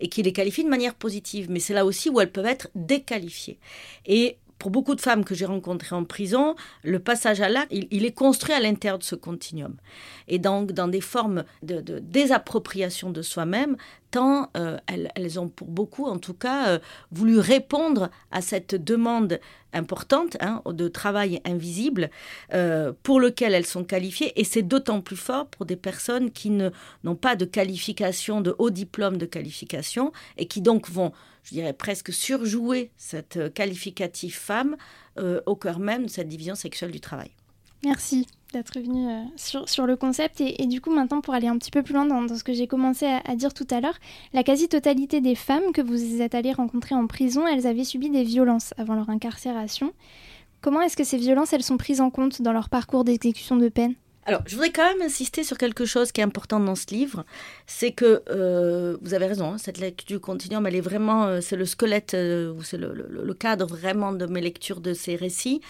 et 0.00 0.08
qui 0.08 0.22
les 0.22 0.32
qualifie 0.32 0.64
de 0.64 0.68
manière 0.68 0.94
positive. 0.94 1.50
Mais 1.50 1.60
c'est 1.60 1.74
là 1.74 1.84
aussi 1.84 2.10
où 2.10 2.20
elles 2.20 2.32
peuvent 2.32 2.46
être 2.46 2.68
déqualifiées. 2.74 3.58
Et 4.06 4.38
pour 4.58 4.70
beaucoup 4.70 4.94
de 4.94 5.00
femmes 5.00 5.24
que 5.24 5.34
j'ai 5.34 5.46
rencontrées 5.46 5.94
en 5.94 6.04
prison, 6.04 6.56
le 6.82 6.98
passage 6.98 7.40
à 7.40 7.48
l'acte, 7.48 7.72
il, 7.72 8.04
est 8.04 8.12
construit 8.12 8.54
à 8.54 8.60
l'intérieur 8.60 8.98
de 8.98 9.04
ce 9.04 9.14
continuum. 9.14 9.76
Et 10.26 10.38
donc, 10.38 10.72
dans 10.72 10.88
des 10.88 11.00
formes 11.00 11.44
de, 11.62 11.80
désappropriation 12.00 13.10
de 13.10 13.22
soi-même, 13.22 13.76
tant 14.10 14.50
euh, 14.56 14.78
elles, 14.86 15.38
ont 15.38 15.48
pour 15.48 15.68
beaucoup, 15.68 16.06
en 16.06 16.18
tout 16.18 16.34
cas, 16.34 16.68
euh, 16.68 16.78
voulu 17.10 17.38
répondre 17.38 18.10
à 18.30 18.40
cette 18.40 18.74
demande 18.74 19.40
importante 19.72 20.36
hein, 20.40 20.62
de 20.66 20.88
travail 20.88 21.40
invisible 21.44 22.10
euh, 22.54 22.92
pour 23.02 23.20
lequel 23.20 23.54
elles 23.54 23.66
sont 23.66 23.84
qualifiées. 23.84 24.38
Et 24.40 24.44
c'est 24.44 24.62
d'autant 24.62 25.00
plus 25.00 25.16
fort 25.16 25.46
pour 25.46 25.66
des 25.66 25.76
personnes 25.76 26.30
qui 26.30 26.50
n'ont 26.50 27.16
pas 27.16 27.36
de 27.36 27.44
qualification, 27.44 28.40
de 28.40 28.54
haut 28.58 28.70
diplôme 28.70 29.18
de 29.18 29.26
qualification, 29.26 30.12
et 30.36 30.46
qui 30.46 30.60
donc 30.60 30.88
vont 30.88 31.12
je 31.44 31.54
dirais 31.54 31.72
presque 31.72 32.12
surjouer 32.12 32.90
cette 32.98 33.54
qualificative 33.54 34.36
femme 34.36 34.76
au 35.46 35.56
cœur 35.56 35.78
même 35.78 36.04
de 36.04 36.10
cette 36.10 36.28
division 36.28 36.54
sexuelle 36.54 36.90
du 36.90 37.00
travail. 37.00 37.30
Merci 37.82 38.26
d'être 38.52 38.78
venu 38.78 39.08
euh, 39.08 39.22
sur, 39.36 39.86
le 39.86 39.96
concept. 39.96 40.40
Et, 40.40 40.66
du 40.66 40.80
coup, 40.80 40.92
maintenant, 40.92 41.20
pour 41.20 41.34
aller 41.34 41.48
un 41.48 41.56
petit 41.58 41.70
peu 41.70 41.82
plus 41.82 41.94
loin 41.94 42.06
dans, 42.06 42.26
ce 42.34 42.44
que 42.44 42.52
j'ai 42.52 42.66
commencé 42.66 43.06
à, 43.06 43.36
dire 43.36 43.54
tout 43.54 43.66
à 43.70 43.80
l'heure, 43.80 43.98
la 44.32 44.42
quasi-totalité 44.42 45.20
des 45.20 45.34
femmes 45.34 45.72
que 45.72 45.82
vous 45.82 46.20
êtes 46.22 46.34
allées 46.34 46.52
rencontrer 46.52 46.94
en 46.94 47.06
prison, 47.06 47.46
elles 47.46 47.66
avaient 47.66 47.84
subi 47.84 48.10
des 48.10 48.24
violences 48.24 48.74
avant 48.78 48.94
leur 48.94 49.10
incarcération. 49.10 49.92
Comment 50.60 50.80
est-ce 50.82 50.96
que 50.96 51.04
ces 51.04 51.18
violences, 51.18 51.52
elles 51.52 51.62
sont 51.62 51.76
prises 51.76 52.00
en 52.00 52.10
compte 52.10 52.42
dans 52.42 52.52
leur 52.52 52.68
parcours 52.68 53.04
d'exécution 53.04 53.56
de 53.56 53.68
peine? 53.68 53.94
Alors, 54.28 54.42
je 54.46 54.56
voudrais 54.56 54.72
quand 54.72 54.84
même 54.84 55.00
insister 55.00 55.42
sur 55.42 55.56
quelque 55.56 55.86
chose 55.86 56.12
qui 56.12 56.20
est 56.20 56.24
important 56.24 56.60
dans 56.60 56.74
ce 56.74 56.84
livre, 56.90 57.24
c'est 57.66 57.92
que 57.92 58.22
euh, 58.28 58.98
vous 59.00 59.14
avez 59.14 59.26
raison, 59.26 59.54
hein, 59.54 59.58
cette 59.58 59.78
lecture 59.78 60.18
du 60.18 60.20
continuum, 60.20 60.66
elle 60.66 60.76
est 60.76 60.82
vraiment, 60.82 61.24
euh, 61.24 61.40
c'est 61.40 61.56
le 61.56 61.64
squelette 61.64 62.10
c'est 62.10 62.76
le, 62.76 63.34
cadre 63.38 63.66
vraiment 63.66 64.12
de 64.12 64.26
mes 64.26 64.42
lectures 64.42 64.82
de 64.82 64.92
ces 64.92 65.16
récits. 65.16 65.62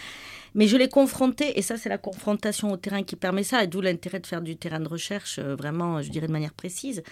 Mais 0.55 0.67
je 0.67 0.77
l'ai 0.77 0.89
confronté, 0.89 1.57
et 1.57 1.61
ça 1.61 1.77
c'est 1.77 1.89
la 1.89 1.97
confrontation 1.97 2.71
au 2.71 2.77
terrain 2.77 3.03
qui 3.03 3.15
permet 3.15 3.43
ça, 3.43 3.63
et 3.63 3.67
d'où 3.67 3.81
l'intérêt 3.81 4.19
de 4.19 4.27
faire 4.27 4.41
du 4.41 4.55
terrain 4.55 4.79
de 4.79 4.87
recherche 4.87 5.39
vraiment, 5.39 6.01
je 6.01 6.09
dirais 6.09 6.27
de 6.27 6.31
manière 6.31 6.53
précise 6.53 7.03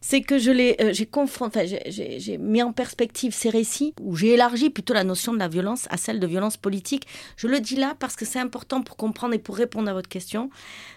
c'est 0.00 0.22
que 0.22 0.38
je 0.38 0.50
l'ai, 0.50 0.76
j'ai 0.92 1.04
confronté, 1.04 1.80
j'ai 1.86 2.38
mis 2.38 2.62
en 2.62 2.72
perspective 2.72 3.34
ces 3.34 3.50
récits 3.50 3.94
où 4.00 4.16
j'ai 4.16 4.28
élargi 4.28 4.70
plutôt 4.70 4.94
la 4.94 5.04
notion 5.04 5.34
de 5.34 5.38
la 5.38 5.48
violence 5.48 5.86
à 5.90 5.98
celle 5.98 6.20
de 6.20 6.26
violence 6.26 6.56
politique. 6.56 7.06
Je 7.36 7.46
le 7.46 7.60
dis 7.60 7.76
là 7.76 7.94
parce 7.98 8.16
que 8.16 8.24
c'est 8.24 8.38
important 8.38 8.82
pour 8.82 8.96
comprendre 8.96 9.34
et 9.34 9.38
pour 9.38 9.56
répondre 9.56 9.90
à 9.90 9.92
votre 9.92 10.08
question. 10.08 10.48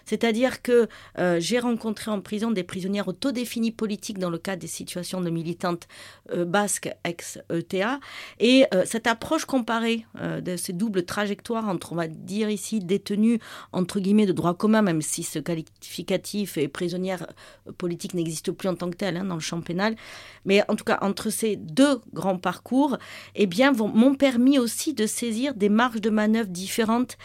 C'est-à-dire 0.06 0.62
que 0.62 0.88
euh, 1.18 1.38
j'ai 1.38 1.58
rencontré 1.58 2.10
en 2.10 2.20
prison 2.20 2.50
des 2.50 2.64
prisonnières 2.64 3.08
autodéfinies 3.08 3.72
politiques 3.72 4.18
dans 4.18 4.30
le 4.30 4.38
cadre 4.38 4.62
des 4.62 4.66
situations 4.66 5.20
de 5.20 5.28
militantes 5.28 5.86
euh, 6.32 6.46
basques 6.46 6.90
ex-ETA. 7.04 8.00
Et 8.40 8.64
euh, 8.72 8.84
cette 8.86 9.06
approche 9.06 9.44
comparée 9.44 10.06
de 10.14 10.56
ces 10.56 10.72
doubles 10.72 11.04
trajectoires 11.04 11.68
entre 11.68 11.93
on 11.94 11.96
va 11.96 12.08
dire 12.08 12.50
ici 12.50 12.80
détenue 12.80 13.38
entre 13.72 14.00
guillemets 14.00 14.26
de 14.26 14.32
droit 14.32 14.54
commun, 14.54 14.82
même 14.82 15.00
si 15.00 15.22
ce 15.22 15.38
qualificatif 15.38 16.58
et 16.58 16.66
prisonnière 16.68 17.26
euh, 17.68 17.72
politique 17.72 18.14
n'existe 18.14 18.50
plus 18.50 18.68
en 18.68 18.74
tant 18.74 18.90
que 18.90 18.96
tel 18.96 19.16
hein, 19.16 19.24
dans 19.24 19.34
le 19.34 19.40
champ 19.40 19.60
pénal. 19.60 19.94
Mais 20.44 20.62
en 20.68 20.76
tout 20.76 20.84
cas, 20.84 20.98
entre 21.02 21.30
ces 21.30 21.56
deux 21.56 22.00
grands 22.12 22.38
parcours, 22.38 22.98
eh 23.34 23.46
bien, 23.46 23.72
m'ont 23.72 24.14
permis 24.14 24.58
aussi 24.58 24.92
de 24.92 25.06
saisir 25.06 25.54
des 25.54 25.68
marges 25.68 26.00
de 26.00 26.10
manœuvre 26.10 26.48
différentes 26.48 27.16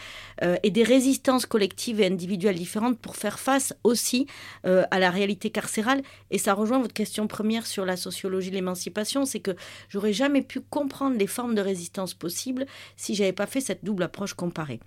euh, 0.42 0.56
et 0.62 0.70
des 0.70 0.84
résistances 0.84 1.46
collectives 1.46 2.00
et 2.00 2.06
individuelles 2.06 2.56
différentes 2.56 2.98
pour 2.98 3.16
faire 3.16 3.38
face 3.38 3.74
aussi 3.84 4.26
euh, 4.66 4.84
à 4.90 4.98
la 4.98 5.10
réalité 5.10 5.50
carcérale. 5.50 6.02
Et 6.30 6.38
ça 6.38 6.54
rejoint 6.54 6.78
votre 6.78 6.94
question 6.94 7.26
première 7.26 7.66
sur 7.66 7.84
la 7.84 7.96
sociologie 7.96 8.50
de 8.50 8.54
l'émancipation, 8.54 9.24
c'est 9.24 9.40
que 9.40 9.56
j'aurais 9.88 10.12
jamais 10.12 10.42
pu 10.42 10.60
comprendre 10.60 11.16
les 11.18 11.26
formes 11.26 11.54
de 11.54 11.60
résistance 11.60 12.14
possibles 12.14 12.66
si 12.96 13.14
j'avais 13.14 13.32
pas 13.32 13.46
fait 13.46 13.60
cette 13.60 13.84
double 13.84 14.04
approche 14.04 14.34
comparée. 14.50 14.80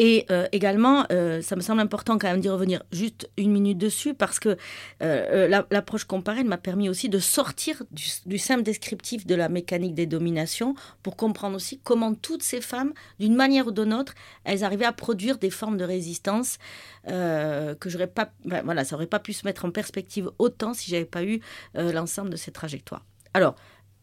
Et 0.00 0.26
euh, 0.30 0.46
également, 0.52 1.04
euh, 1.10 1.42
ça 1.42 1.56
me 1.56 1.60
semble 1.60 1.80
important 1.80 2.18
quand 2.18 2.28
même 2.28 2.40
d'y 2.40 2.48
revenir 2.48 2.84
juste 2.92 3.28
une 3.36 3.50
minute 3.50 3.78
dessus 3.78 4.14
parce 4.14 4.38
que 4.38 4.56
euh, 5.02 5.62
l'approche 5.72 6.04
comparée 6.04 6.44
m'a 6.44 6.56
permis 6.56 6.88
aussi 6.88 7.08
de 7.08 7.18
sortir 7.18 7.82
du, 7.90 8.38
simple 8.38 8.62
descriptif 8.62 9.26
de 9.26 9.34
la 9.34 9.48
mécanique 9.48 9.94
des 9.94 10.06
dominations 10.06 10.76
pour 11.02 11.16
comprendre 11.16 11.56
aussi 11.56 11.80
comment 11.82 12.14
toutes 12.14 12.44
ces 12.44 12.60
femmes, 12.60 12.92
d'une 13.18 13.34
manière 13.34 13.66
ou 13.66 13.72
d'une 13.72 13.92
autre, 13.92 14.14
elles 14.44 14.62
arrivaient 14.62 14.84
à 14.84 14.92
produire 14.92 15.36
des 15.36 15.50
formes 15.50 15.76
de 15.76 15.84
résistance 15.84 16.58
que 17.06 17.88
j'aurais 17.88 18.06
pas, 18.06 18.30
ben, 18.44 18.62
voilà, 18.62 18.84
ça 18.84 18.94
aurait 18.94 19.06
pas 19.06 19.18
pu 19.18 19.32
se 19.32 19.46
mettre 19.46 19.64
en 19.64 19.70
perspective 19.70 20.30
autant 20.38 20.74
si 20.74 20.90
j'avais 20.90 21.06
pas 21.06 21.24
eu 21.24 21.40
l'ensemble 21.74 22.28
de 22.28 22.36
ces 22.36 22.52
trajectoires. 22.52 23.04
Alors, 23.32 23.56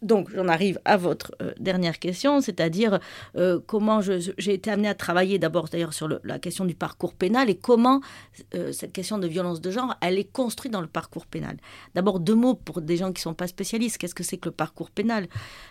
donc, 0.05 0.29
j'en 0.35 0.47
arrive 0.47 0.79
à 0.85 0.97
votre 0.97 1.31
euh, 1.41 1.51
dernière 1.59 1.97
question, 1.97 2.39
c'est-à-dire 2.39 2.99
euh, 3.35 3.59
comment 3.65 4.01
j'ai 4.01 4.53
été 4.53 4.69
amenée 4.69 4.87
à 4.87 4.93
travailler 4.93 5.39
d'abord 5.39 5.67
d'ailleurs 5.67 5.93
sur 5.93 6.07
la 6.23 6.37
question 6.37 6.63
du 6.63 6.75
parcours 6.75 7.15
pénal 7.15 7.49
et 7.49 7.55
comment 7.55 8.01
euh, 8.53 8.71
cette 8.71 8.93
question 8.93 9.17
de 9.17 9.27
violence 9.27 9.61
de 9.61 9.71
genre, 9.71 9.95
elle 10.01 10.19
est 10.19 10.31
construite 10.31 10.71
dans 10.71 10.81
le 10.81 10.87
parcours 10.87 11.25
pénal. 11.25 11.57
D'abord, 11.95 12.19
deux 12.19 12.35
mots 12.35 12.53
pour 12.53 12.81
des 12.81 12.97
gens 12.97 13.07
qui 13.07 13.19
ne 13.19 13.23
sont 13.23 13.33
pas 13.33 13.47
spécialistes. 13.47 13.97
Qu'est-ce 13.97 14.13
que 14.13 14.23
c'est 14.23 14.37
que 14.37 14.49
le 14.49 14.55
parcours 14.55 14.91
pénal? 14.91 15.27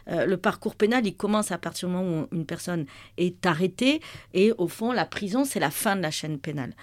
Le 0.07 0.37
parcours 0.37 0.75
pénal, 0.75 1.07
il 1.07 1.17
commence 1.17 1.53
à 1.53 1.59
partir 1.59 1.89
du 1.89 1.95
moment 1.95 2.23
où 2.23 2.35
une 2.35 2.47
personne 2.47 2.87
est 3.17 3.47
arrêtée 3.47 4.01
et 4.33 4.53
au 4.59 4.67
fond, 4.67 4.91
la 4.91 5.05
prison, 5.05 5.45
c'est 5.45 5.61
la 5.61 5.71
fin 5.71 5.95
de 5.95 6.03
la 6.03 6.11
chaîne 6.11 6.39
pénale. 6.39 6.75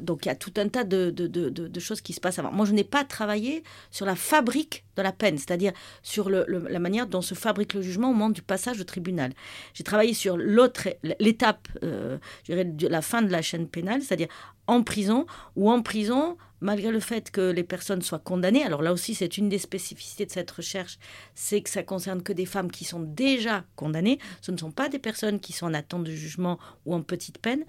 donc, 0.00 0.24
il 0.24 0.28
y 0.28 0.32
a 0.32 0.34
tout 0.34 0.52
un 0.56 0.68
tas 0.68 0.84
de, 0.84 1.10
de 1.10 1.80
choses 1.80 2.00
qui 2.00 2.14
se 2.14 2.20
passent 2.20 2.38
avant. 2.38 2.52
Moi, 2.52 2.64
je 2.64 2.72
n'ai 2.72 2.84
pas 2.84 3.04
travaillé 3.04 3.62
sur 3.90 4.06
la 4.06 4.16
fabrique 4.16 4.85
de 4.96 5.02
la 5.02 5.12
peine, 5.12 5.38
c'est-à-dire 5.38 5.72
sur 6.02 6.30
la 6.30 6.78
manière 6.78 7.06
dont 7.06 7.22
se 7.22 7.34
fabrique 7.34 7.74
le 7.74 7.82
jugement 7.82 8.10
au 8.10 8.12
moment 8.12 8.30
du 8.30 8.42
passage 8.42 8.80
au 8.80 8.84
tribunal. 8.84 9.32
J'ai 9.74 9.84
travaillé 9.84 10.14
sur 10.14 10.36
l'autre, 10.36 10.88
l'étape, 11.20 11.68
euh, 11.82 12.18
je 12.44 12.52
dirais, 12.52 12.64
de 12.64 12.88
la 12.88 13.02
fin 13.02 13.22
de 13.22 13.30
la 13.30 13.42
chaîne 13.42 13.68
pénale, 13.68 14.02
c'est-à-dire 14.02 14.28
en 14.66 14.82
prison, 14.82 15.26
ou 15.54 15.70
en 15.70 15.82
prison, 15.82 16.36
malgré 16.60 16.90
le 16.90 17.00
fait 17.00 17.30
que 17.30 17.50
les 17.50 17.64
personnes 17.64 18.02
soient 18.02 18.18
condamnées, 18.18 18.64
alors 18.64 18.82
là 18.82 18.92
aussi 18.92 19.14
c'est 19.14 19.38
une 19.38 19.48
des 19.48 19.58
spécificités 19.58 20.26
de 20.26 20.30
cette 20.30 20.50
recherche, 20.50 20.98
c'est 21.34 21.60
que 21.60 21.70
ça 21.70 21.82
concerne 21.82 22.22
que 22.22 22.32
des 22.32 22.46
femmes 22.46 22.70
qui 22.70 22.84
sont 22.84 23.00
déjà 23.00 23.64
condamnées, 23.76 24.18
ce 24.40 24.52
ne 24.52 24.56
sont 24.56 24.70
pas 24.70 24.88
des 24.88 24.98
personnes 24.98 25.40
qui 25.40 25.52
sont 25.52 25.66
en 25.66 25.74
attente 25.74 26.04
de 26.04 26.12
jugement 26.12 26.58
ou 26.84 26.94
en 26.94 27.02
petite 27.02 27.38
peine. 27.38 27.64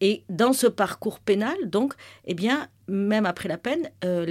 Et 0.00 0.24
dans 0.28 0.52
ce 0.52 0.66
parcours 0.66 1.18
pénal, 1.18 1.56
donc, 1.64 1.94
eh 2.24 2.34
bien, 2.34 2.68
même 2.86 3.26
après 3.26 3.48
la 3.48 3.58
peine, 3.58 3.90
euh, 4.04 4.24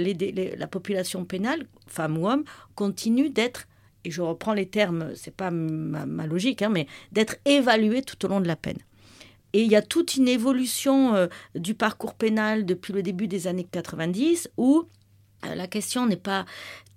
la 0.56 0.66
population 0.66 1.24
pénale, 1.24 1.66
femmes 1.86 2.16
ou 2.16 2.28
hommes, 2.28 2.44
continue 2.74 3.28
d'être 3.28 3.66
et 4.04 4.10
je 4.10 4.22
reprends 4.22 4.54
les 4.54 4.66
termes, 4.66 5.10
c'est 5.14 5.34
pas 5.34 5.50
ma, 5.50 6.26
logique, 6.26 6.62
hein, 6.62 6.70
mais 6.70 6.86
d'être 7.12 7.36
évaluée 7.44 8.02
tout 8.02 8.24
au 8.24 8.28
long 8.28 8.40
de 8.40 8.46
la 8.46 8.56
peine. 8.56 8.78
Et 9.52 9.62
il 9.62 9.70
y 9.70 9.76
a 9.76 9.82
toute 9.82 10.16
une 10.16 10.28
évolution 10.28 11.14
euh, 11.14 11.26
du 11.54 11.74
parcours 11.74 12.14
pénal 12.14 12.66
depuis 12.66 12.92
le 12.92 13.02
début 13.02 13.28
des 13.28 13.46
années 13.46 13.66
90 13.70 14.50
où 14.56 14.84
euh, 15.46 15.54
la 15.54 15.66
question 15.66 16.06
n'est 16.06 16.16
pas 16.16 16.44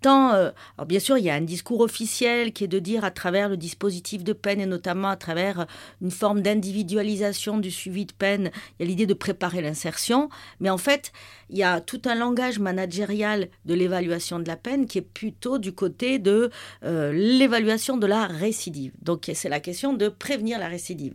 tant... 0.02 0.34
Euh, 0.34 0.52
alors 0.78 0.86
bien 0.86 1.00
sûr, 1.00 1.18
il 1.18 1.24
y 1.24 1.30
a 1.30 1.36
un 1.36 1.42
discours 1.42 1.80
officiel 1.80 2.52
qui 2.52 2.66
est 2.66 2.68
de 2.68 2.80
dire 2.80 3.06
à 3.06 3.12
travers 3.12 3.48
le 3.48 3.56
dispositif 3.56 4.26
de 4.26 4.34
peine 4.34 4.60
et 4.60 4.66
notamment 4.66 5.08
à 5.08 5.16
travers 5.16 5.66
une 6.02 6.12
forme 6.12 6.42
d'individualisation 6.42 7.58
du 7.58 7.72
suivi 7.72 8.06
de 8.06 8.12
peine, 8.12 8.52
il 8.80 8.84
y 8.84 8.86
a 8.86 8.90
l'idée 8.90 9.06
de 9.06 9.14
préparer 9.14 9.62
l'insertion. 9.62 10.28
Mais 10.60 10.70
en 10.70 10.78
fait, 10.78 11.14
il 11.50 11.58
y 11.58 11.64
a 11.64 11.80
tout 11.80 12.02
un 12.04 12.16
langage 12.16 12.60
managérial 12.60 13.48
de 13.64 13.74
l'évaluation 13.76 14.40
de 14.40 14.48
la 14.48 14.58
peine 14.58 14.88
qui 14.88 14.98
est 14.98 15.02
plutôt 15.02 15.58
du 15.58 15.72
côté 15.72 16.20
de 16.20 16.50
l'évaluation 16.82 17.96
de 17.98 18.08
la 18.08 18.26
récidive. 18.28 18.92
Donc 19.02 19.30
c'est 19.34 19.50
la 19.50 19.60
question 19.60 19.94
de 19.94 20.10
prévenir 20.10 20.60
la 20.60 20.68
récidive. 20.68 21.14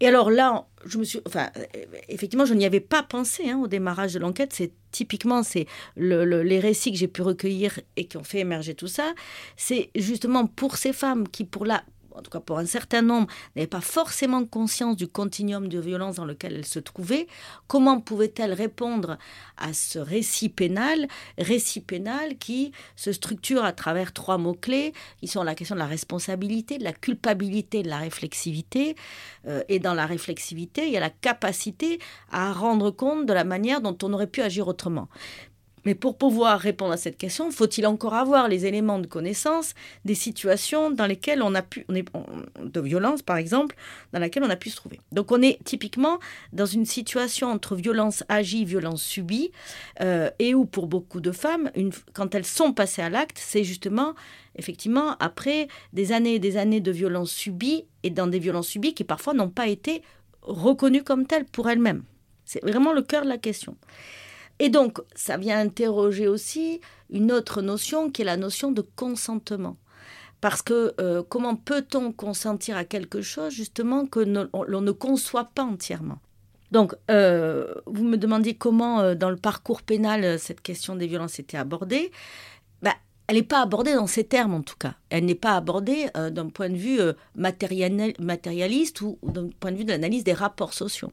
Et 0.00 0.06
alors 0.06 0.30
là, 0.30 0.66
je 0.86 0.98
me 0.98 1.04
suis, 1.04 1.20
enfin, 1.26 1.50
effectivement, 2.08 2.46
je 2.46 2.54
n'y 2.54 2.64
avais 2.64 2.80
pas 2.80 3.02
pensé 3.02 3.50
hein, 3.50 3.60
au 3.62 3.66
démarrage 3.66 4.14
de 4.14 4.18
l'enquête. 4.18 4.52
C'est 4.54 4.72
typiquement, 4.90 5.42
c'est 5.42 5.66
les 5.96 6.58
récits 6.58 6.90
que 6.90 6.98
j'ai 6.98 7.08
pu 7.08 7.20
recueillir 7.22 7.78
et 7.96 8.06
qui 8.06 8.16
ont 8.16 8.24
fait 8.24 8.38
émerger 8.38 8.74
tout 8.74 8.88
ça. 8.88 9.12
C'est 9.56 9.90
justement 9.94 10.46
pour 10.46 10.76
ces 10.76 10.94
femmes 10.94 11.28
qui, 11.28 11.44
pour 11.44 11.66
la 11.66 11.84
en 12.20 12.22
tout 12.22 12.30
cas 12.30 12.40
pour 12.40 12.58
un 12.58 12.66
certain 12.66 13.02
nombre, 13.02 13.26
n'avaient 13.56 13.66
pas 13.66 13.80
forcément 13.80 14.44
conscience 14.44 14.96
du 14.96 15.08
continuum 15.08 15.68
de 15.68 15.80
violence 15.80 16.16
dans 16.16 16.26
lequel 16.26 16.54
elles 16.54 16.66
se 16.66 16.78
trouvaient, 16.78 17.26
comment 17.66 18.00
pouvaient-elles 18.00 18.52
répondre 18.52 19.16
à 19.56 19.72
ce 19.72 19.98
récit 19.98 20.50
pénal, 20.50 21.08
récit 21.38 21.80
pénal 21.80 22.36
qui 22.36 22.72
se 22.94 23.12
structure 23.12 23.64
à 23.64 23.72
travers 23.72 24.12
trois 24.12 24.36
mots-clés, 24.36 24.92
qui 25.18 25.28
sont 25.28 25.42
la 25.42 25.54
question 25.54 25.74
de 25.74 25.80
la 25.80 25.86
responsabilité, 25.86 26.76
de 26.76 26.84
la 26.84 26.92
culpabilité, 26.92 27.82
de 27.82 27.88
la 27.88 27.98
réflexivité. 27.98 28.96
Euh, 29.46 29.62
et 29.68 29.78
dans 29.78 29.94
la 29.94 30.04
réflexivité, 30.04 30.86
il 30.86 30.92
y 30.92 30.96
a 30.96 31.00
la 31.00 31.10
capacité 31.10 31.98
à 32.30 32.52
rendre 32.52 32.90
compte 32.90 33.24
de 33.24 33.32
la 33.32 33.44
manière 33.44 33.80
dont 33.80 33.96
on 34.02 34.12
aurait 34.12 34.26
pu 34.26 34.42
agir 34.42 34.68
autrement. 34.68 35.08
Mais 35.84 35.94
pour 35.94 36.18
pouvoir 36.18 36.58
répondre 36.58 36.92
à 36.92 36.96
cette 36.96 37.16
question, 37.16 37.50
faut-il 37.50 37.86
encore 37.86 38.14
avoir 38.14 38.48
les 38.48 38.66
éléments 38.66 38.98
de 38.98 39.06
connaissance 39.06 39.74
des 40.04 40.14
situations 40.14 40.90
dans 40.90 41.06
lesquelles 41.06 41.42
on 41.42 41.54
a 41.54 41.62
pu, 41.62 41.84
on 41.88 41.94
est, 41.94 42.04
de 42.62 42.80
violence 42.80 43.22
par 43.22 43.36
exemple, 43.36 43.76
dans 44.12 44.18
laquelle 44.18 44.42
on 44.42 44.50
a 44.50 44.56
pu 44.56 44.70
se 44.70 44.76
trouver? 44.76 45.00
Donc 45.12 45.32
on 45.32 45.42
est 45.42 45.58
typiquement 45.64 46.18
dans 46.52 46.66
une 46.66 46.86
situation 46.86 47.50
entre 47.50 47.76
violence 47.76 48.24
agie, 48.28 48.64
violence 48.64 49.02
subie, 49.02 49.50
euh, 50.00 50.30
et 50.38 50.54
où 50.54 50.64
pour 50.64 50.86
beaucoup 50.86 51.20
de 51.20 51.32
femmes, 51.32 51.70
quand 52.12 52.34
elles 52.34 52.46
sont 52.46 52.72
passées 52.72 53.02
à 53.02 53.10
l'acte, 53.10 53.38
c'est 53.38 53.64
justement 53.64 54.14
effectivement 54.56 55.16
après 55.20 55.68
des 55.92 56.12
années 56.12 56.34
et 56.34 56.38
des 56.38 56.56
années 56.56 56.80
de 56.80 56.90
violence 56.90 57.30
subie 57.30 57.84
et 58.02 58.10
dans 58.10 58.26
des 58.26 58.38
violences 58.38 58.68
subies 58.68 58.94
qui 58.94 59.04
parfois 59.04 59.34
n'ont 59.34 59.50
pas 59.50 59.68
été 59.68 60.02
reconnues 60.42 61.02
comme 61.02 61.26
telles 61.26 61.44
pour 61.44 61.68
elles-mêmes. 61.68 62.02
C'est 62.44 62.62
vraiment 62.62 62.92
le 62.92 63.02
cœur 63.02 63.22
de 63.22 63.28
la 63.28 63.38
question. 63.38 63.76
Et 64.60 64.68
donc, 64.68 65.00
ça 65.14 65.38
vient 65.38 65.58
interroger 65.58 66.28
aussi 66.28 66.82
une 67.08 67.32
autre 67.32 67.62
notion 67.62 68.10
qui 68.10 68.22
est 68.22 68.26
la 68.26 68.36
notion 68.36 68.70
de 68.70 68.82
consentement. 68.82 69.78
Parce 70.42 70.60
que 70.60 70.94
euh, 71.00 71.22
comment 71.26 71.56
peut-on 71.56 72.12
consentir 72.12 72.76
à 72.76 72.84
quelque 72.84 73.22
chose 73.22 73.54
justement 73.54 74.06
que 74.06 74.20
l'on 74.20 74.80
ne 74.82 74.92
conçoit 74.92 75.50
pas 75.54 75.64
entièrement? 75.64 76.18
Donc, 76.72 76.94
euh, 77.10 77.74
vous 77.86 78.04
me 78.04 78.16
demandiez 78.16 78.54
comment, 78.54 79.00
euh, 79.00 79.14
dans 79.14 79.30
le 79.30 79.36
parcours 79.36 79.80
pénal, 79.80 80.38
cette 80.38 80.60
question 80.60 80.94
des 80.94 81.06
violences 81.06 81.38
était 81.38 81.56
abordée. 81.56 82.12
Ben, 82.82 82.92
elle 83.28 83.36
n'est 83.36 83.42
pas 83.42 83.62
abordée 83.62 83.94
dans 83.94 84.06
ces 84.06 84.24
termes, 84.24 84.52
en 84.52 84.62
tout 84.62 84.76
cas. 84.78 84.94
Elle 85.08 85.24
n'est 85.24 85.34
pas 85.34 85.56
abordée 85.56 86.08
d'un 86.14 86.50
point 86.50 86.68
de 86.68 86.76
vue 86.76 87.00
matérialiste 87.34 89.00
ou 89.00 89.18
d'un 89.22 89.48
point 89.58 89.72
de 89.72 89.78
vue 89.78 89.84
de 89.84 89.92
l'analyse 89.92 90.22
des 90.22 90.34
rapports 90.34 90.74
sociaux. 90.74 91.12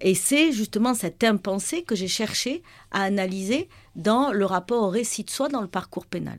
Et 0.00 0.14
c'est 0.14 0.52
justement 0.52 0.94
cette 0.94 1.24
impensée 1.24 1.82
que 1.82 1.94
j'ai 1.94 2.08
cherché 2.08 2.62
à 2.90 3.02
analyser 3.02 3.68
dans 3.94 4.32
le 4.32 4.44
rapport 4.44 4.82
au 4.82 4.88
récit 4.88 5.24
de 5.24 5.30
soi 5.30 5.48
dans 5.48 5.62
le 5.62 5.68
parcours 5.68 6.06
pénal. 6.06 6.38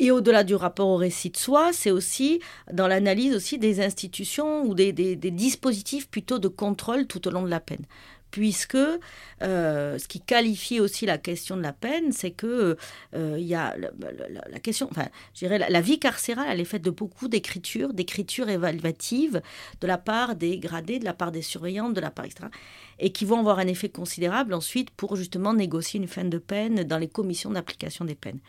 Et 0.00 0.10
au-delà 0.10 0.44
du 0.44 0.54
rapport 0.54 0.88
au 0.88 0.96
récit 0.96 1.30
de 1.30 1.36
soi, 1.36 1.72
c'est 1.72 1.90
aussi 1.90 2.40
dans 2.72 2.86
l'analyse 2.86 3.34
aussi 3.34 3.58
des 3.58 3.80
institutions 3.80 4.62
ou 4.62 4.74
des, 4.74 4.92
dispositifs 4.92 6.08
plutôt 6.08 6.38
de 6.38 6.48
contrôle 6.48 7.06
tout 7.06 7.26
au 7.26 7.30
long 7.30 7.42
de 7.42 7.50
la 7.50 7.60
peine 7.60 7.84
puisque 8.30 8.76
euh, 8.76 9.98
ce 9.98 10.06
qui 10.06 10.20
qualifie 10.20 10.80
aussi 10.80 11.06
la 11.06 11.16
question 11.16 11.56
de 11.56 11.62
la 11.62 11.72
peine, 11.72 12.12
c'est 12.12 12.30
que 12.30 12.76
euh, 13.14 13.36
il 13.38 13.46
y 13.46 13.54
a 13.54 13.74
la, 13.76 14.60
question, 14.60 14.86
enfin, 14.90 15.08
je 15.34 15.46
la, 15.46 15.80
vie 15.80 15.98
carcérale, 15.98 16.46
elle 16.50 16.60
est 16.60 16.66
faite 16.66 16.82
de 16.82 16.90
beaucoup 16.90 17.28
d'écriture, 17.28 17.94
d'écriture 17.94 18.50
évaluative 18.50 19.40
de 19.80 19.86
la 19.86 19.96
part 19.96 20.34
des 20.34 20.58
gradés, 20.58 20.98
de 20.98 21.06
la 21.06 21.14
part 21.14 21.32
des 21.32 21.40
surveillants, 21.40 21.88
de 21.88 22.00
la 22.02 22.10
part 22.10 22.26
etc., 22.26 22.50
et 22.98 23.12
qui 23.12 23.24
vont 23.24 23.40
avoir 23.40 23.60
un 23.60 23.66
effet 23.66 23.88
considérable 23.88 24.52
ensuite 24.52 24.90
pour 24.90 25.16
justement 25.16 25.54
négocier 25.54 25.98
une 25.98 26.08
fin 26.08 26.24
de 26.24 26.38
peine 26.38 26.84
dans 26.84 26.98
les 26.98 27.08
commissions 27.08 27.50
d'application 27.50 28.04
des 28.04 28.14
peines. 28.14 28.40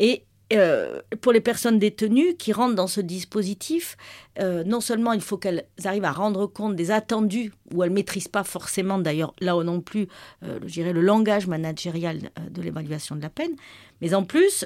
Et 0.00 0.24
euh, 0.52 1.00
pour 1.20 1.32
les 1.32 1.40
personnes 1.40 1.78
détenues 1.78 2.34
qui 2.36 2.52
rentrent 2.52 2.74
dans 2.74 2.86
ce 2.86 3.00
dispositif, 3.00 3.96
euh, 4.40 4.64
non 4.64 4.80
seulement 4.80 5.12
il 5.12 5.20
faut 5.20 5.36
qu'elles 5.36 5.64
arrivent 5.84 6.04
à 6.04 6.12
rendre 6.12 6.46
compte 6.46 6.76
des 6.76 6.90
attendus, 6.90 7.52
où 7.74 7.82
elles 7.82 7.90
ne 7.90 7.94
maîtrisent 7.94 8.28
pas 8.28 8.44
forcément 8.44 8.98
d'ailleurs 8.98 9.34
là 9.40 9.54
non 9.62 9.80
plus, 9.80 10.08
euh, 10.44 10.58
je 10.66 10.82
le 10.82 11.00
langage 11.00 11.46
managérial 11.46 12.30
de 12.50 12.62
l'évaluation 12.62 13.16
de 13.16 13.22
la 13.22 13.30
peine, 13.30 13.52
mais 14.00 14.14
en 14.14 14.24
plus, 14.24 14.64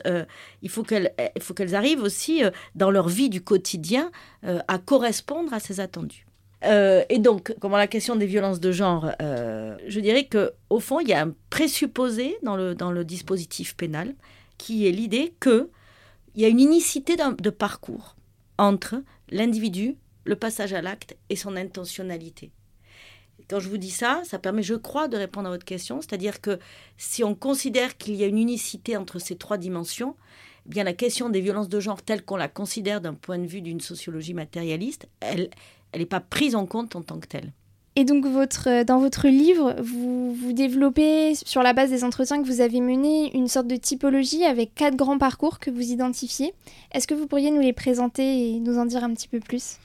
il 0.61 0.69
faut 0.69 0.83
qu'elles 0.83 1.75
arrivent 1.75 2.03
aussi 2.03 2.43
dans 2.75 2.91
leur 2.91 3.09
vie 3.09 3.31
du 3.31 3.41
quotidien 3.43 4.11
à 4.43 4.79
correspondre 4.79 5.55
à 5.55 5.59
ces 5.59 5.81
attendus. 5.81 6.27
Euh, 6.65 7.05
et 7.09 7.19
donc, 7.19 7.55
comment 7.61 7.77
la 7.77 7.87
question 7.87 8.17
des 8.17 8.27
violences 8.27 8.61
de 8.61 8.73
genre, 8.73 9.11
euh, 9.21 9.77
je 9.89 10.01
dirais 10.01 10.25
que 10.25 10.53
au 10.71 10.81
fond, 10.81 11.01
il 11.01 11.09
y 11.09 11.12
a 11.12 11.23
un 11.23 11.35
présupposé 11.51 12.37
dans 12.43 12.57
le 12.57 13.05
dispositif 13.05 13.77
pénal 13.77 14.15
qui 14.62 14.87
est 14.87 14.92
l'idée 14.92 15.35
que 15.40 15.71
il 16.37 16.42
y 16.42 16.45
a 16.45 16.49
une 16.49 16.61
unicité 16.61 17.16
de 17.16 17.50
parcours 17.50 18.14
entre 18.59 19.02
l'individu, 19.28 19.97
le 20.25 20.37
passage 20.37 20.73
à 20.73 20.81
l'acte 20.81 21.16
et 21.31 21.35
son 21.35 21.57
intentionnalité. 21.57 22.52
Quand 23.50 23.59
je 23.59 23.69
vous 23.69 23.76
dis 23.76 23.90
ça, 23.90 24.23
ça 24.25 24.38
permet, 24.38 24.62
je 24.62 24.75
crois, 24.75 25.09
de 25.09 25.16
répondre 25.16 25.49
à 25.49 25.50
votre 25.50 25.64
question. 25.64 26.00
C'est-à-dire 26.00 26.40
que 26.40 26.61
si 26.97 27.25
on 27.25 27.35
considère 27.35 27.99
qu'il 27.99 28.14
y 28.14 28.23
a 28.23 28.28
une 28.28 28.38
unicité 28.38 28.97
entre 28.97 29.19
ces 29.19 29.35
trois 29.35 29.59
dimensions, 29.59 30.14
eh 30.66 30.69
bien 30.69 30.85
la 30.85 30.92
question 30.92 31.28
des 31.28 31.40
violences 31.40 31.69
de 31.69 31.81
genre 31.81 32.00
telle 32.00 32.25
qu'on 32.25 32.37
la 32.37 32.49
considère 32.49 33.00
d'un 33.00 33.14
point 33.14 33.40
de 33.40 33.47
vue 33.47 33.62
d'une 33.62 33.81
sociologie 33.81 34.33
matérialiste, 34.33 35.09
elle 35.19 35.50
n'est 35.97 36.07
pas 36.07 36.21
prise 36.21 36.54
en 36.54 36.66
compte 36.66 36.95
en 36.95 37.02
tant 37.02 37.19
que 37.19 37.26
telle. 37.26 37.52
Et 37.95 38.05
donc, 38.05 38.25
euh, 38.25 38.85
dans 38.85 38.99
votre 38.99 39.29
livre, 39.29 39.77
vous, 39.83 40.33
vous 40.33 40.53
développez, 40.53 41.35
sur 41.35 41.63
la 41.63 41.75
base 41.75 41.91
des 41.91 42.05
entretiens 42.05 42.43
que 42.43 42.47
vous 42.47 42.63
avez 42.63 42.81
menés, 42.81 43.31
une 43.37 43.49
sorte 43.49 43.67
de 43.67 43.77
typologie 43.77 44.45
avec 44.45 44.75
quatre 44.75 44.97
grands 44.97 45.19
parcours 45.19 45.59
que 45.59 45.71
vous 45.71 45.91
identifiez. 45.91 46.55
Est-ce 46.93 47.07
que 47.07 47.15
vous 47.15 47.27
pourriez 47.27 47.51
nous 47.51 47.61
les 47.61 47.75
présenter 47.75 48.55
et 48.55 48.61
nous 48.61 48.79
en 48.79 48.87
dire 48.87 49.05
un 49.05 49.13
petit 49.13 49.29
peu 49.29 49.41
plus? 49.41 49.77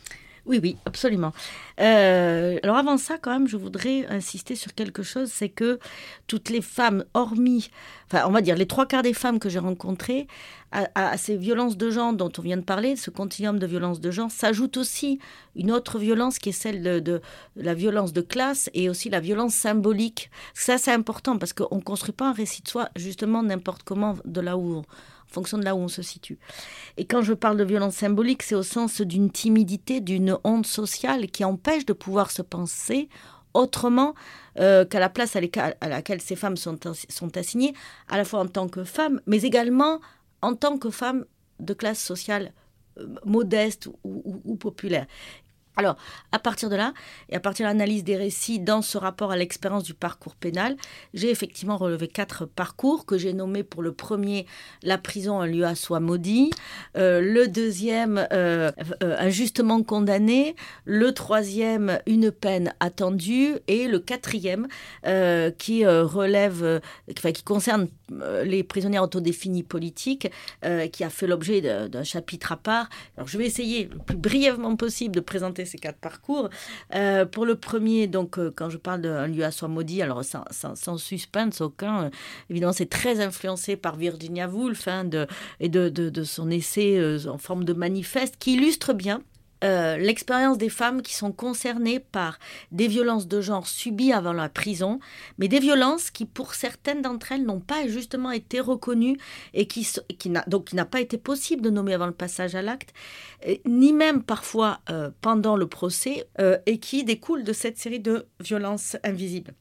Oui, 0.47 0.59
oui, 0.61 0.77
absolument. 0.85 1.33
Euh, 1.79 2.57
alors 2.63 2.77
avant 2.77 2.97
ça, 2.97 3.17
quand 3.17 3.31
même, 3.31 3.47
je 3.47 3.57
voudrais 3.57 4.05
insister 4.07 4.55
sur 4.55 4.73
quelque 4.73 5.03
chose, 5.03 5.29
c'est 5.31 5.49
que 5.49 5.79
toutes 6.27 6.49
les 6.49 6.61
femmes, 6.61 7.03
hormis, 7.13 7.69
enfin, 8.05 8.25
on 8.27 8.31
va 8.31 8.41
dire 8.41 8.55
les 8.55 8.65
trois 8.65 8.85
quarts 8.85 9.03
des 9.03 9.13
femmes 9.13 9.39
que 9.39 9.49
j'ai 9.49 9.59
rencontrées, 9.59 10.27
à, 10.71 11.17
ces 11.17 11.37
violences 11.37 11.77
de 11.77 11.89
genre 11.89 12.13
dont 12.13 12.31
on 12.37 12.41
vient 12.41 12.57
de 12.57 12.61
parler, 12.61 12.95
ce 12.97 13.09
continuum 13.09 13.57
de 13.57 13.65
violences 13.65 14.01
de 14.01 14.11
genre, 14.11 14.29
s'ajoute 14.29 14.77
aussi 14.77 15.19
une 15.55 15.71
autre 15.71 15.97
violence 15.97 16.39
qui 16.39 16.49
est 16.49 16.53
celle 16.53 17.01
de, 17.01 17.21
la 17.55 17.73
violence 17.73 18.11
de 18.11 18.21
classe 18.21 18.69
et 18.73 18.89
aussi 18.89 19.09
la 19.09 19.19
violence 19.19 19.53
symbolique. 19.53 20.29
Ça, 20.53 20.77
c'est 20.77 20.91
important 20.91 21.37
parce 21.37 21.53
qu'on 21.53 21.77
ne 21.77 21.81
construit 21.81 22.13
pas 22.13 22.29
un 22.29 22.33
récit 22.33 22.63
de 22.63 22.67
soi 22.67 22.89
justement 22.95 23.43
n'importe 23.43 23.83
comment 23.83 24.15
de 24.25 24.41
là 24.41 24.57
où 24.57 24.83
fonction 25.27 25.57
de 25.57 25.63
là 25.63 25.75
où 25.75 25.79
on 25.79 25.87
se 25.87 26.01
situe. 26.01 26.39
Et 26.97 27.05
quand 27.05 27.21
je 27.21 27.33
parle 27.33 27.57
de 27.57 27.63
violence 27.63 27.95
symbolique, 27.95 28.43
c'est 28.43 28.55
au 28.55 28.63
sens 28.63 29.01
d'une 29.01 29.31
timidité, 29.31 29.99
d'une 30.01 30.37
honte 30.43 30.65
sociale 30.65 31.27
qui 31.27 31.43
empêche 31.43 31.85
de 31.85 31.93
pouvoir 31.93 32.31
se 32.31 32.41
penser 32.41 33.09
autrement 33.53 34.13
euh, 34.59 34.85
qu'à 34.85 34.99
la 34.99 35.09
place 35.09 35.35
à, 35.35 35.41
laquelle 35.87 36.21
ces 36.21 36.35
femmes 36.35 36.57
sont, 36.57 36.77
sont 37.09 37.37
assignées, 37.37 37.73
à 38.07 38.17
la 38.17 38.25
fois 38.25 38.39
en 38.39 38.47
tant 38.47 38.67
que 38.67 38.83
femmes, 38.83 39.21
mais 39.25 39.41
également 39.41 39.99
en 40.41 40.55
tant 40.55 40.77
que 40.77 40.89
femmes 40.89 41.25
de 41.59 41.73
classe 41.73 41.99
sociale 41.99 42.53
euh, 42.99 43.07
modeste 43.25 43.89
ou, 44.03 44.55
populaire. 44.55 45.07
Alors, 45.77 45.95
à 46.31 46.39
partir 46.39 46.71
de 46.71 46.75
là, 46.75 46.93
et 47.29 47.35
à 47.35 47.39
partir 47.39 47.65
de 47.65 47.69
l'analyse 47.69 48.03
des 48.03 48.15
récits 48.15 48.59
dans 48.59 48.81
ce 48.81 48.97
rapport 48.97 49.31
à 49.31 49.37
l'expérience 49.37 49.83
du 49.83 49.93
parcours 49.93 50.35
pénal, 50.35 50.75
j'ai 51.13 51.29
effectivement 51.29 51.77
relevé 51.77 52.07
quatre 52.07 52.45
parcours 52.45 53.05
que 53.05 53.19
j'ai 53.19 53.31
nommés 53.31 53.63
pour 53.63 53.83
le 53.83 53.91
premier 53.91 54.47
la 54.81 54.97
prison, 54.97 55.39
un 55.39 55.45
lieu 55.45 55.65
à 55.65 55.75
soi 55.75 55.99
maudit, 55.99 56.49
euh, 56.97 57.21
le 57.21 57.47
deuxième 57.47 58.27
euh, 58.31 58.71
euh, 59.03 59.15
injustement 59.19 59.83
condamné, 59.83 60.55
le 60.85 61.13
troisième 61.13 61.99
une 62.07 62.31
peine 62.31 62.73
attendue 62.79 63.57
et 63.67 63.87
le 63.87 63.99
quatrième 63.99 64.67
qui 65.57 65.85
relève, 65.85 66.81
qui 67.13 67.43
concerne 67.43 67.87
les 68.43 68.63
prisonniers 68.63 68.99
autodéfinis 68.99 69.63
politiques, 69.63 70.29
qui 70.91 71.03
a 71.03 71.09
fait 71.09 71.27
l'objet 71.27 71.87
d'un 71.87 72.03
chapitre 72.03 72.51
à 72.51 72.57
part. 72.57 72.89
Alors, 73.15 73.27
je 73.27 73.37
vais 73.37 73.45
essayer 73.45 73.85
le 73.85 73.99
plus 73.99 74.17
brièvement 74.17 74.75
possible 74.75 75.13
de 75.15 75.19
présenter 75.19 75.65
ces 75.67 75.77
quatre 75.77 75.99
parcours. 75.99 76.49
Euh, 76.95 77.25
pour 77.25 77.45
le 77.45 77.55
premier, 77.55 78.07
donc, 78.07 78.39
euh, 78.39 78.51
quand 78.55 78.69
je 78.69 78.77
parle 78.77 79.01
d'un 79.01 79.27
lieu 79.27 79.43
à 79.43 79.51
soi 79.51 79.67
maudit, 79.67 80.01
alors 80.01 80.23
sans, 80.23 80.97
suspense 80.97 81.61
aucun, 81.61 82.05
euh, 82.05 82.09
évidemment, 82.49 82.73
c'est 82.73 82.89
très 82.89 83.19
influencé 83.19 83.75
par 83.75 83.95
Virginia 83.95 84.47
Woolf 84.47 84.87
hein, 84.87 85.09
et 85.59 85.69
de, 85.69 86.23
son 86.23 86.49
essai 86.49 87.17
en 87.27 87.37
forme 87.37 87.63
de 87.63 87.73
manifeste 87.73 88.35
qui 88.39 88.53
illustre 88.53 88.93
bien 88.93 89.21
euh, 89.63 89.97
l'expérience 89.97 90.57
des 90.57 90.69
femmes 90.69 91.01
qui 91.01 91.15
sont 91.15 91.31
concernées 91.31 91.99
par 91.99 92.39
des 92.71 92.87
violences 92.87 93.27
de 93.27 93.41
genre 93.41 93.67
subies 93.67 94.13
avant 94.13 94.33
la 94.33 94.49
prison, 94.49 94.99
mais 95.37 95.47
des 95.47 95.59
violences 95.59 96.11
qui, 96.11 96.25
pour 96.25 96.53
certaines 96.53 97.01
d'entre 97.01 97.31
elles, 97.31 97.43
n'ont 97.43 97.59
pas 97.59 97.87
justement 97.87 98.31
été 98.31 98.59
reconnues 98.59 99.17
et 99.53 99.67
qui, 99.67 99.87
n'a, 100.29 100.43
donc 100.47 100.65
qui 100.65 100.75
n'a 100.75 100.85
pas 100.85 101.01
été 101.01 101.17
possible 101.17 101.61
de 101.61 101.69
nommer 101.69 101.93
avant 101.93 102.05
le 102.05 102.11
passage 102.11 102.55
à 102.55 102.61
l'acte, 102.61 102.93
ni 103.65 103.93
même 103.93 104.23
parfois 104.23 104.79
euh, 104.89 105.09
pendant 105.21 105.55
le 105.55 105.67
procès, 105.67 106.27
euh, 106.39 106.57
et 106.65 106.79
qui 106.79 107.03
découlent 107.03 107.43
de 107.43 107.53
cette 107.53 107.77
série 107.77 107.99
de 107.99 108.27
violences 108.39 108.97
invisibles. 109.03 109.53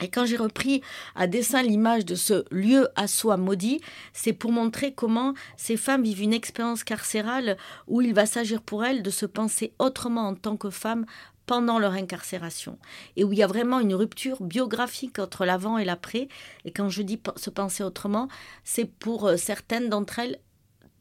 Et 0.00 0.08
quand 0.08 0.24
j'ai 0.24 0.36
repris 0.36 0.82
à 1.14 1.26
dessein 1.26 1.62
l'image 1.62 2.04
de 2.04 2.14
ce 2.14 2.44
lieu 2.50 2.88
à 2.96 3.06
soi 3.06 3.36
maudit, 3.36 3.80
c'est 4.12 4.32
pour 4.32 4.52
montrer 4.52 4.94
comment 4.94 5.34
ces 5.56 5.76
femmes 5.76 6.02
vivent 6.04 6.22
une 6.22 6.32
expérience 6.32 6.84
carcérale 6.84 7.56
où 7.86 8.00
il 8.00 8.14
va 8.14 8.26
s'agir 8.26 8.62
pour 8.62 8.84
elles 8.84 9.02
de 9.02 9.10
se 9.10 9.26
penser 9.26 9.74
autrement 9.78 10.28
en 10.28 10.34
tant 10.34 10.56
que 10.56 10.70
femmes 10.70 11.06
pendant 11.46 11.80
leur 11.80 11.92
incarcération 11.92 12.78
et 13.16 13.24
où 13.24 13.32
il 13.32 13.38
y 13.40 13.42
a 13.42 13.48
vraiment 13.48 13.80
une 13.80 13.94
rupture 13.94 14.40
biographique 14.42 15.18
entre 15.18 15.44
l'avant 15.44 15.78
et 15.78 15.84
l'après. 15.84 16.28
Et 16.64 16.70
quand 16.70 16.88
je 16.88 17.02
dis 17.02 17.20
se 17.36 17.50
penser 17.50 17.82
autrement, 17.82 18.28
c'est 18.62 18.84
pour 18.84 19.26
euh, 19.26 19.36
certaines 19.36 19.88
d'entre 19.88 20.20
elles 20.20 20.38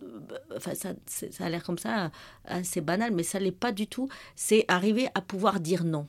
euh, 0.01 0.19
enfin 0.55 0.73
ça, 0.73 0.93
ça 1.05 1.45
a 1.45 1.49
l'air 1.49 1.63
comme 1.63 1.77
ça 1.77 2.11
assez 2.45 2.81
banal, 2.81 3.11
mais 3.13 3.23
ça 3.23 3.39
l'est 3.39 3.51
pas 3.51 3.71
du 3.71 3.87
tout. 3.87 4.09
C'est 4.35 4.65
arriver 4.67 5.07
à 5.13 5.21
pouvoir 5.21 5.59
dire 5.59 5.83
non 5.83 6.07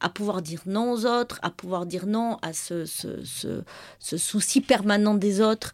à 0.00 0.08
pouvoir 0.08 0.42
dire 0.42 0.62
non 0.66 0.92
aux 0.92 1.06
autres, 1.06 1.38
à 1.42 1.50
pouvoir 1.50 1.86
dire 1.86 2.06
non 2.06 2.38
à 2.42 2.52
ce, 2.52 2.84
ce, 2.84 4.16
souci 4.16 4.60
permanent 4.60 5.14
des 5.14 5.40
autres. 5.40 5.72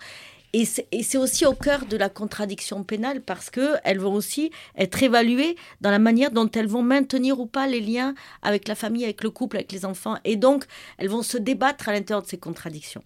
Et 0.53 0.65
c'est 0.65 1.19
aussi 1.19 1.45
au 1.47 1.53
cœur 1.53 1.85
de 1.85 1.97
la 1.97 2.09
contradiction 2.09 2.85
pénale 2.85 3.21
parce 3.21 3.51
qu'elles 3.51 3.99
vont 3.99 4.15
aussi 4.15 4.53
être 4.79 5.03
évaluées 5.03 5.57
dans 5.81 5.91
la 5.91 5.99
manière 5.99 6.31
dont 6.31 6.49
elles 6.49 6.69
vont 6.69 6.83
maintenir 6.83 7.41
ou 7.41 7.47
pas 7.47 7.67
les 7.67 7.81
liens 7.81 8.15
avec 8.41 8.69
la 8.69 8.77
famille, 8.77 9.03
avec 9.03 9.25
le 9.25 9.31
couple, 9.31 9.57
avec 9.57 9.73
les 9.73 9.85
enfants. 9.85 10.17
Et 10.23 10.37
donc, 10.37 10.65
elles 10.99 11.09
vont 11.09 11.25
se 11.25 11.39
débattre 11.39 11.89
à 11.89 11.93
l'intérieur 11.93 12.23
de 12.23 12.29
ces 12.29 12.39
contradictions. 12.39 13.03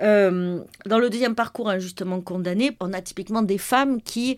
Euh, 0.00 0.60
dans 0.86 0.98
le 0.98 1.10
deuxième 1.10 1.34
parcours 1.34 1.68
injustement 1.68 2.20
condamné, 2.20 2.76
on 2.80 2.94
a 2.94 3.00
typiquement 3.02 3.42
des 3.42 3.58
femmes 3.58 4.00
qui 4.00 4.36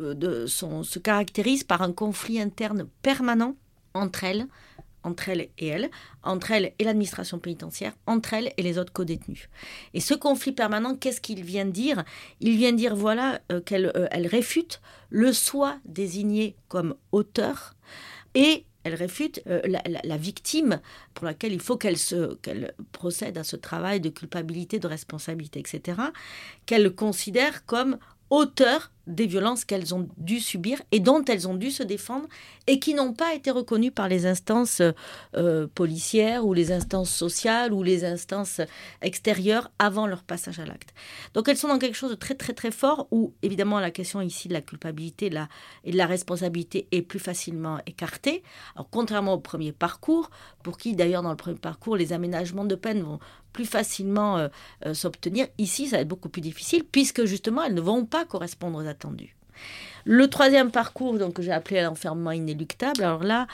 euh, 0.00 0.46
se 0.46 0.98
caractérisent 0.98 1.64
par 1.64 1.82
un 1.82 1.92
conflit 1.92 2.40
interne 2.40 2.86
permanent 3.02 3.56
entre 3.94 4.24
elles, 4.24 4.46
entre 5.04 5.28
elles 5.28 5.48
et 5.58 5.66
elles, 5.66 5.90
entre 6.22 6.50
elles 6.52 6.72
et 6.78 6.84
l'administration 6.84 7.38
pénitentiaire, 7.38 7.92
entre 8.06 8.34
elles 8.34 8.52
et 8.56 8.62
les 8.62 8.78
autres 8.78 8.92
co-détenus. 8.92 9.48
Et 9.94 10.00
ce 10.00 10.14
conflit 10.14 10.52
permanent, 10.52 10.94
qu'est-ce 10.96 11.20
qu'il 11.20 11.44
vient 11.44 11.64
dire? 11.64 12.04
Il 12.40 12.56
vient 12.56 12.72
dire 12.72 12.94
voilà 12.94 13.40
euh, 13.50 13.60
qu'elle 13.60 13.92
euh, 13.96 14.06
elle 14.10 14.26
réfute 14.26 14.80
le 15.10 15.32
soi 15.32 15.78
désigné 15.84 16.56
comme 16.68 16.94
auteur 17.12 17.74
et 18.34 18.64
elle 18.84 18.94
réfute 18.94 19.42
euh, 19.46 19.60
la, 20.04 20.16
victime 20.16 20.80
pour 21.14 21.24
laquelle 21.24 21.52
il 21.52 21.60
faut 21.60 21.76
qu'elle 21.76 21.96
qu'elle 22.42 22.74
procède 22.90 23.38
à 23.38 23.44
ce 23.44 23.56
travail 23.56 24.00
de 24.00 24.08
culpabilité, 24.08 24.78
de 24.78 24.88
responsabilité, 24.88 25.60
etc., 25.60 25.98
qu'elle 26.66 26.92
considère 26.92 27.64
comme 27.66 27.98
auteur 28.30 28.90
des 29.06 29.26
violences 29.26 29.64
qu'elles 29.64 29.94
ont 29.94 30.08
dû 30.16 30.40
subir 30.40 30.80
et 30.92 31.00
dont 31.00 31.24
elles 31.24 31.48
ont 31.48 31.54
dû 31.54 31.70
se 31.70 31.82
défendre 31.82 32.28
et 32.66 32.78
qui 32.78 32.94
n'ont 32.94 33.12
pas 33.12 33.34
été 33.34 33.50
reconnues 33.50 33.90
par 33.90 34.08
les 34.08 34.26
instances 34.26 34.82
euh, 35.36 35.66
policières 35.74 36.46
ou 36.46 36.54
les 36.54 36.72
instances 36.72 37.10
sociales 37.10 37.72
ou 37.72 37.82
les 37.82 38.04
instances 38.04 38.60
extérieures 39.00 39.70
avant 39.78 40.06
leur 40.06 40.22
passage 40.22 40.58
à 40.60 40.64
l'acte. 40.64 40.94
Donc 41.34 41.48
elles 41.48 41.56
sont 41.56 41.68
dans 41.68 41.78
quelque 41.78 41.96
chose 41.96 42.10
de 42.10 42.16
très 42.16 42.34
très 42.34 42.52
très 42.52 42.70
fort 42.70 43.08
où 43.10 43.34
évidemment 43.42 43.80
la 43.80 43.90
question 43.90 44.20
ici 44.20 44.48
de 44.48 44.52
la 44.52 44.60
culpabilité 44.60 45.30
et 45.84 45.90
de 45.92 45.96
la 45.96 46.06
responsabilité 46.06 46.86
est 46.92 47.02
plus 47.02 47.18
facilement 47.18 47.78
écartée. 47.86 48.42
Alors 48.74 48.88
contrairement 48.90 49.34
au 49.34 49.40
premier 49.40 49.72
parcours, 49.72 50.30
pour 50.62 50.78
qui 50.78 50.94
d'ailleurs 50.94 51.22
dans 51.22 51.30
le 51.30 51.36
premier 51.36 51.58
parcours 51.58 51.96
les 51.96 52.12
aménagements 52.12 52.64
de 52.64 52.74
peine 52.74 53.02
vont 53.02 53.18
plus 53.52 53.66
facilement 53.66 54.38
euh, 54.38 54.48
euh, 54.86 54.94
s'obtenir, 54.94 55.46
ici 55.58 55.88
ça 55.88 55.96
va 55.96 56.02
être 56.02 56.08
beaucoup 56.08 56.28
plus 56.28 56.40
difficile 56.40 56.84
puisque 56.84 57.24
justement 57.24 57.62
elles 57.62 57.74
ne 57.74 57.80
vont 57.80 58.06
pas 58.06 58.24
correspondre 58.24 58.78
aux 58.78 58.86
Le 60.04 60.28
troisième 60.28 60.70
parcours, 60.70 61.18
donc, 61.18 61.34
que 61.34 61.42
j'ai 61.42 61.52
appelé 61.52 61.82
l'enfermement 61.82 62.32
inéluctable, 62.32 63.02
alors 63.02 63.22
là, 63.22 63.46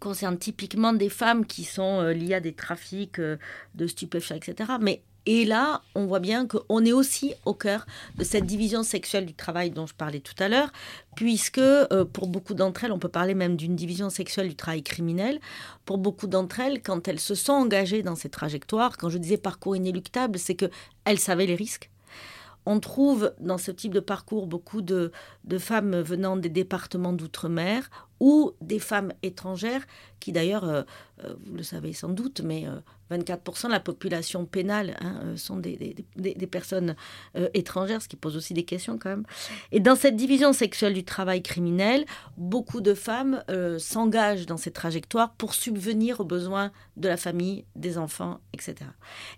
concerne 0.00 0.38
typiquement 0.38 0.92
des 0.92 1.08
femmes 1.08 1.46
qui 1.46 1.64
sont 1.64 2.00
euh, 2.00 2.12
liées 2.12 2.34
à 2.34 2.40
des 2.40 2.52
trafics 2.52 3.18
euh, 3.18 3.36
de 3.74 3.86
stupéfiants, 3.86 4.36
etc. 4.36 4.72
Mais 4.80 5.02
et 5.26 5.46
là, 5.46 5.80
on 5.94 6.04
voit 6.04 6.20
bien 6.20 6.46
qu'on 6.46 6.84
est 6.84 6.92
aussi 6.92 7.32
au 7.46 7.54
cœur 7.54 7.86
de 8.18 8.24
cette 8.24 8.44
division 8.44 8.82
sexuelle 8.82 9.24
du 9.24 9.32
travail 9.32 9.70
dont 9.70 9.86
je 9.86 9.94
parlais 9.94 10.20
tout 10.20 10.34
à 10.38 10.50
l'heure, 10.50 10.70
puisque 11.16 11.56
euh, 11.56 12.04
pour 12.04 12.28
beaucoup 12.28 12.52
d'entre 12.52 12.84
elles, 12.84 12.92
on 12.92 12.98
peut 12.98 13.08
parler 13.08 13.34
même 13.34 13.56
d'une 13.56 13.74
division 13.74 14.10
sexuelle 14.10 14.48
du 14.48 14.56
travail 14.56 14.82
criminel. 14.82 15.40
Pour 15.86 15.96
beaucoup 15.96 16.26
d'entre 16.26 16.60
elles, 16.60 16.82
quand 16.82 17.08
elles 17.08 17.20
se 17.20 17.34
sont 17.34 17.54
engagées 17.54 18.02
dans 18.02 18.16
ces 18.16 18.28
trajectoires, 18.28 18.98
quand 18.98 19.08
je 19.08 19.16
disais 19.16 19.38
parcours 19.38 19.76
inéluctable, 19.76 20.38
c'est 20.38 20.56
qu'elles 20.56 21.18
savaient 21.18 21.46
les 21.46 21.54
risques 21.54 21.90
on 22.66 22.80
trouve 22.80 23.32
dans 23.40 23.58
ce 23.58 23.70
type 23.70 23.92
de 23.92 24.00
parcours 24.00 24.46
beaucoup 24.46 24.82
de, 24.82 25.12
femmes 25.58 26.00
venant 26.00 26.36
des 26.36 26.48
départements 26.48 27.12
d'outre-mer 27.12 27.90
ou 28.20 28.52
des 28.60 28.78
femmes 28.78 29.12
étrangères 29.22 29.82
qui 30.20 30.32
d'ailleurs, 30.32 30.64
euh, 30.64 30.82
euh, 31.24 31.34
vous 31.44 31.54
le 31.54 31.62
savez 31.62 31.92
sans 31.92 32.08
doute, 32.08 32.40
mais 32.42 32.64
24% 33.10 33.66
de 33.66 33.72
la 33.72 33.80
population 33.80 34.46
pénale 34.46 34.96
hein, 35.00 35.36
sont 35.36 35.58
des, 35.58 35.94
personnes 36.50 36.96
étrangères, 37.52 38.00
ce 38.00 38.08
qui 38.08 38.16
pose 38.16 38.36
aussi 38.36 38.54
des 38.54 38.64
questions 38.64 38.98
quand 38.98 39.10
même. 39.10 39.24
Et 39.70 39.80
dans 39.80 39.96
cette 39.96 40.16
division 40.16 40.54
sexuelle 40.54 40.94
du 40.94 41.04
travail 41.04 41.42
criminel, 41.42 42.06
beaucoup 42.38 42.80
de 42.80 42.94
femmes 42.94 43.44
s'engagent 43.78 44.46
dans 44.46 44.56
ces 44.56 44.70
trajectoires 44.70 45.34
pour 45.34 45.54
subvenir 45.54 46.20
aux 46.20 46.24
besoins 46.24 46.72
de 46.96 47.08
la 47.08 47.16
famille, 47.16 47.64
des 47.76 47.98
enfants, 47.98 48.40
etc. 48.52 48.90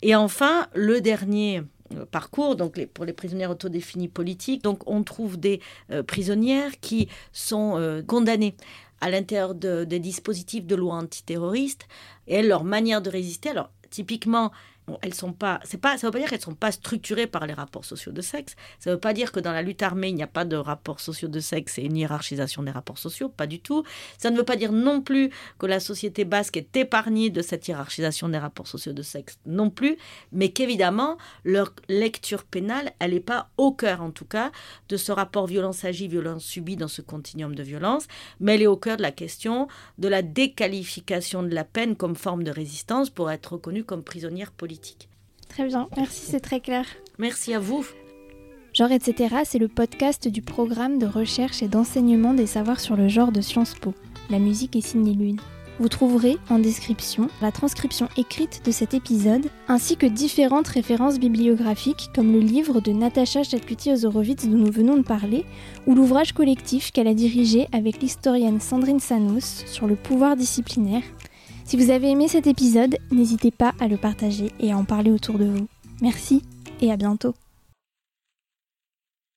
Et 0.03 0.15
enfin, 0.15 0.69
le 0.75 1.01
dernier 1.01 1.59
euh, 1.59 1.63
parcours, 2.11 2.57
donc 2.57 2.85
pour 2.87 3.05
les 3.05 3.13
prisonnières 3.13 3.51
autodéfinies 3.51 4.09
politiques. 4.09 4.63
Donc 4.63 4.89
on 4.89 5.03
trouve 5.03 5.39
des 5.39 5.61
euh, 5.91 6.03
prisonnières 6.03 6.79
qui 6.81 7.09
sont 7.33 7.77
euh, 7.77 8.03
condamnées 8.03 8.55
à 9.01 9.11
l'intérieur 9.11 9.55
des 9.55 9.99
dispositifs 9.99 10.65
de 10.65 10.75
loi 10.75 10.95
antiterroriste 10.95 11.87
et 12.27 12.43
leur 12.43 12.65
manière 12.65 13.03
de 13.03 13.11
résister. 13.11 13.51
Alors 13.51 13.71
typiquement, 13.91 14.53
elles 15.03 15.15
sont 15.15 15.33
pas, 15.33 15.61
c'est 15.65 15.81
pas, 15.81 15.99
ça 15.99 16.07
veut 16.07 16.13
pas 16.13 16.19
dire 16.19 16.29
qu'elles 16.29 16.41
sont 16.41 16.55
pas 16.55 16.73
structurées 16.73 17.27
par 17.27 17.47
les 17.47 17.55
rapports 17.55 17.85
sociaux 17.85 18.13
de 18.13 18.21
sexe. 18.21 18.55
Ça 18.79 18.91
veut 18.91 19.01
pas 19.01 19.13
dire 19.13 19.33
que 19.33 19.41
dans 19.41 19.53
la 19.53 19.63
lutte 19.63 19.83
armée 19.83 20.09
il 20.09 20.15
n'y 20.15 20.23
a 20.23 20.29
pas 20.29 20.45
de 20.45 20.57
rapports 20.57 21.01
sociaux 21.01 21.29
de 21.29 21.41
sexe 21.41 21.79
et 21.79 21.83
une 21.83 21.97
hiérarchisation 21.97 22.63
des 22.63 22.71
rapports 22.71 22.99
sociaux, 22.99 23.29
pas 23.29 23.47
du 23.47 23.61
tout. 23.61 23.85
Ça 24.19 24.31
ne 24.31 24.37
veut 24.37 24.45
pas 24.45 24.57
dire 24.57 24.73
non 24.73 25.01
plus 25.01 25.31
que 25.59 25.67
la 25.67 25.81
société 25.81 26.25
basque 26.25 26.57
est 26.57 26.77
épargnée 26.77 27.31
de 27.31 27.43
cette 27.43 27.67
hiérarchisation 27.67 28.29
des 28.29 28.39
rapports 28.39 28.69
sociaux 28.69 28.93
de 28.93 29.03
sexe, 29.03 29.39
non 29.47 29.71
plus, 29.71 29.97
mais 30.33 30.51
qu'évidemment 30.51 31.19
leur 31.45 31.73
lecture 31.89 32.45
pénale, 32.45 32.93
elle 33.01 33.13
n'est 33.13 33.21
pas 33.21 33.51
au 33.57 33.73
cœur 33.73 34.03
en 34.03 34.11
tout 34.11 34.25
cas 34.25 34.53
de 34.89 34.97
ce 34.97 35.13
rapport 35.13 35.47
violence 35.47 35.85
agie, 35.85 36.09
violence 36.09 36.45
subie 36.45 36.77
dans 36.77 36.89
ce 36.89 37.03
continuum 37.03 37.55
de 37.55 37.63
violence, 37.63 38.07
mais 38.41 38.55
elle 38.55 38.63
est 38.63 38.67
au 38.67 38.77
cœur 38.77 38.97
de 38.97 39.03
la 39.03 39.13
question 39.13 39.69
de 39.99 40.09
la 40.09 40.23
déqualification 40.23 41.43
de 41.43 41.55
la 41.55 41.65
peine 41.65 41.97
comme 41.97 42.17
forme 42.17 42.45
de 42.45 42.51
résistance 42.51 43.11
pour 43.11 43.31
être 43.31 43.55
reconnue 43.55 43.85
comme 43.85 44.05
prisonnière 44.05 44.53
politique. 44.53 44.76
Très 45.49 45.67
bien, 45.67 45.89
merci, 45.97 46.27
c'est 46.31 46.41
très 46.41 46.61
clair. 46.61 46.85
Merci 47.19 47.55
à 47.55 47.59
vous. 47.59 47.87
Genre 48.73 48.93
etc., 48.93 49.37
c'est 49.45 49.59
le 49.59 49.69
podcast 49.69 50.29
du 50.29 50.43
programme 50.43 50.99
de 50.99 51.07
recherche 51.07 51.63
et 51.63 51.69
d'enseignement 51.69 52.35
des 52.35 52.47
savoirs 52.47 52.81
sur 52.81 52.95
le 52.95 53.09
genre 53.09 53.33
de 53.33 53.41
Sciences 53.41 53.75
Po. 53.75 53.95
La 54.29 54.39
musique 54.39 54.77
est 54.77 54.83
signée 54.83 55.15
Lune. 55.15 55.41
Vous 55.79 55.89
trouverez 55.91 56.39
en 56.49 56.59
description 56.59 57.29
la 57.43 57.53
transcription 57.53 58.09
écrite 58.17 58.63
de 58.65 58.71
cet 58.71 58.95
épisode, 58.95 59.51
ainsi 59.69 59.97
que 59.97 60.07
différentes 60.07 60.69
références 60.69 61.19
bibliographiques 61.19 62.11
comme 62.15 62.33
le 62.33 62.41
livre 62.41 62.81
de 62.81 62.93
Natacha 62.93 63.43
Chatkuti-Ozorowitz 63.43 64.47
dont 64.47 64.57
nous 64.57 64.73
venons 64.73 64.97
de 64.97 65.03
parler, 65.03 65.45
ou 65.87 65.95
l'ouvrage 65.95 66.33
collectif 66.33 66.93
qu'elle 66.93 67.09
a 67.09 67.15
dirigé 67.15 67.69
avec 67.73 68.01
l'historienne 68.01 68.61
Sandrine 68.61 69.01
Sanos 69.01 69.65
sur 69.67 69.87
le 69.87 69.97
pouvoir 69.97 70.37
disciplinaire, 70.37 71.03
si 71.67 71.77
vous 71.77 71.91
avez 71.91 72.11
aimé 72.11 72.29
cet 72.29 72.47
épisode, 72.47 72.97
n'hésitez 73.11 73.51
pas 73.51 73.75
à 73.81 73.89
le 73.89 73.97
partager 73.97 74.53
et 74.61 74.73
à 74.73 74.79
en 74.79 74.85
parler 74.85 75.11
autour 75.11 75.39
de 75.39 75.47
vous. 75.47 75.67
Merci 76.01 76.43
et 76.81 76.93
à 76.93 76.97
bientôt. 76.97 77.35